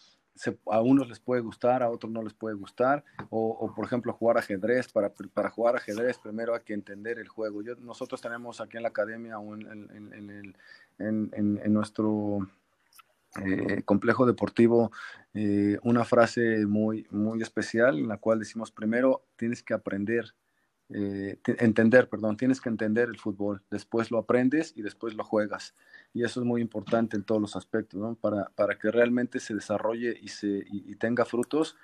a 0.67 0.81
unos 0.81 1.09
les 1.09 1.21
puede 1.21 1.43
gustar, 1.43 1.83
a 1.83 1.91
otros 1.91 2.13
no 2.13 2.23
les 2.23 2.35
puede 2.35 2.55
gustar, 2.55 3.05
o, 3.31 3.73
por 3.75 3.85
ejemplo 3.85 4.13
jugar 4.13 4.39
ajedrez, 4.39 4.93
para, 4.93 5.13
para 5.35 5.51
jugar 5.51 5.77
ajedrez 5.77 6.19
primero 6.19 6.55
hay 6.55 6.63
que 6.63 6.75
entender 6.75 7.19
el 7.19 7.29
juego. 7.29 7.63
Yo, 7.63 7.75
nosotros 7.77 8.21
tenemos 8.21 8.61
aquí 8.61 8.77
en 8.77 8.83
la 8.83 8.89
academia 8.89 9.37
en, 9.37 10.55
en, 10.99 11.33
en, 11.33 11.61
en 11.63 11.73
nuestro 11.73 12.49
eh, 13.41 13.83
complejo 13.85 14.27
deportivo 14.27 14.93
eh, 15.33 15.79
una 15.83 16.05
frase 16.05 16.67
muy, 16.67 17.07
muy 17.11 17.41
especial 17.41 17.99
en 17.99 18.09
la 18.09 18.19
cual 18.19 18.39
decimos 18.39 18.71
primero 18.71 19.23
tienes 19.37 19.63
que 19.63 19.73
aprender, 19.73 20.35
eh, 20.93 21.39
entender, 21.59 22.09
perdón, 22.09 22.37
tienes 22.37 22.61
que 22.61 22.69
entender 22.69 23.09
el 23.09 23.19
fútbol, 23.19 23.63
después 23.71 24.11
lo 24.11 24.19
aprendes 24.19 24.73
y 24.77 24.83
después 24.83 25.15
lo 25.15 25.25
juegas. 25.25 25.75
Y 26.15 26.25
eso 26.25 26.41
es 26.41 26.47
muy 26.47 26.61
importante 26.61 27.17
en 27.17 27.25
todos 27.25 27.41
los 27.41 27.57
aspectos, 27.57 28.01
¿no? 28.01 28.15
Para, 28.15 28.51
para 28.55 28.79
que 28.79 28.91
realmente 28.91 29.41
se 29.41 29.55
desarrolle 29.55 30.17
y, 30.21 30.29
se, 30.29 30.65
y, 30.71 30.95
tenga 30.97 31.25
frutos, 31.25 31.77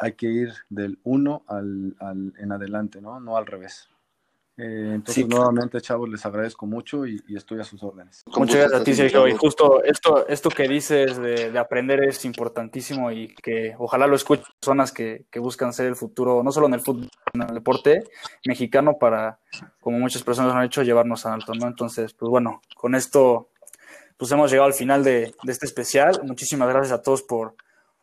hay 0.00 0.12
que 0.14 0.26
ir 0.26 0.52
del 0.68 0.98
uno 1.04 1.44
al, 1.46 1.94
al, 2.00 2.34
en 2.38 2.50
adelante, 2.50 3.00
¿no? 3.00 3.20
No 3.20 3.36
al 3.36 3.46
revés. 3.46 3.88
Eh, 4.58 4.92
entonces, 4.94 5.26
nuevamente, 5.28 5.80
chavos, 5.80 6.08
les 6.08 6.24
agradezco 6.26 6.66
mucho 6.66 7.06
y, 7.06 7.22
estoy 7.34 7.60
a 7.60 7.64
sus 7.64 7.82
órdenes. 7.82 8.22
Muchas 8.36 8.56
gracias 8.56 8.80
a 8.80 8.84
ti, 8.84 8.94
Sergio. 8.94 9.26
Y 9.26 9.32
justo 9.32 9.82
esto, 9.82 10.26
esto 10.28 10.50
que 10.50 10.68
dices 10.68 11.16
de, 11.16 11.58
aprender 11.58 12.04
es 12.04 12.24
importantísimo 12.24 13.10
y 13.10 13.34
que 13.34 13.74
ojalá 13.78 14.06
lo 14.06 14.16
escuchen 14.16 14.44
personas 14.60 14.92
que, 14.92 15.24
que, 15.30 15.38
buscan 15.38 15.72
ser 15.72 15.86
el 15.86 15.96
futuro, 15.96 16.42
no 16.42 16.52
solo 16.52 16.66
en 16.66 16.74
el 16.74 16.80
fútbol, 16.80 17.08
sino 17.32 17.44
en 17.44 17.50
el 17.50 17.54
deporte 17.54 18.04
mexicano 18.44 18.98
para, 18.98 19.38
como 19.80 19.98
muchas 19.98 20.22
personas 20.22 20.54
han 20.54 20.64
hecho, 20.64 20.82
llevarnos 20.82 21.24
a 21.24 21.32
alto, 21.32 21.54
¿no? 21.54 21.66
Entonces, 21.66 22.12
pues 22.12 22.28
bueno, 22.28 22.60
con 22.76 22.94
esto, 22.94 23.48
pues 24.18 24.30
hemos 24.32 24.50
llegado 24.50 24.66
al 24.66 24.74
final 24.74 25.02
de, 25.02 25.34
de 25.42 25.52
este 25.52 25.66
especial. 25.66 26.20
Muchísimas 26.24 26.68
gracias 26.68 26.92
a 26.92 27.02
todos 27.02 27.22
por, 27.22 27.54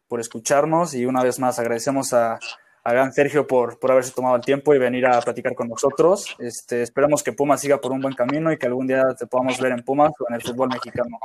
por 0.08 0.20
escucharnos 0.20 0.96
y 0.96 1.06
una 1.06 1.24
vez 1.24 1.40
más 1.40 1.60
agradecemos 1.60 2.14
a 2.14 2.40
a 2.84 2.94
gran 2.94 3.14
Sergio 3.14 3.46
por, 3.46 3.80
por 3.80 3.92
haberse 3.92 4.12
tomado 4.12 4.36
el 4.36 4.42
tiempo 4.42 4.74
y 4.74 4.80
venir 4.80 5.06
a 5.06 5.20
platicar 5.22 5.56
con 5.56 5.68
nosotros. 5.68 6.36
Este, 6.40 6.82
esperamos 6.82 7.24
que 7.24 7.34
Pumas 7.34 7.62
siga 7.62 7.80
por 7.80 7.92
un 7.92 8.02
buen 8.02 8.14
camino 8.14 8.52
y 8.52 8.58
que 8.58 8.68
algún 8.68 8.88
día 8.88 9.04
te 9.18 9.28
podamos 9.28 9.60
ver 9.60 9.72
en 9.74 9.84
Pumas 9.84 10.12
o 10.20 10.26
en 10.30 10.36
el 10.36 10.42
fútbol 10.42 10.70
mexicano. 10.70 11.20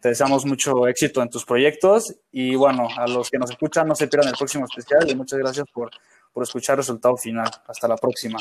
Te 0.00 0.10
deseamos 0.10 0.46
mucho 0.46 0.86
éxito 0.86 1.22
en 1.22 1.28
tus 1.28 1.44
proyectos 1.44 2.14
y 2.30 2.54
bueno, 2.54 2.88
a 2.96 3.08
los 3.08 3.30
que 3.30 3.38
nos 3.38 3.50
escuchan 3.50 3.88
no 3.88 3.94
se 3.94 4.06
pierdan 4.06 4.30
el 4.30 4.38
próximo 4.38 4.64
especial 4.64 5.10
y 5.10 5.14
muchas 5.14 5.38
gracias 5.38 5.66
por, 5.72 5.90
por 6.32 6.42
escuchar 6.44 6.74
el 6.74 6.78
resultado 6.78 7.16
final. 7.16 7.50
Hasta 7.66 7.88
la 7.88 7.96
próxima. 7.96 8.38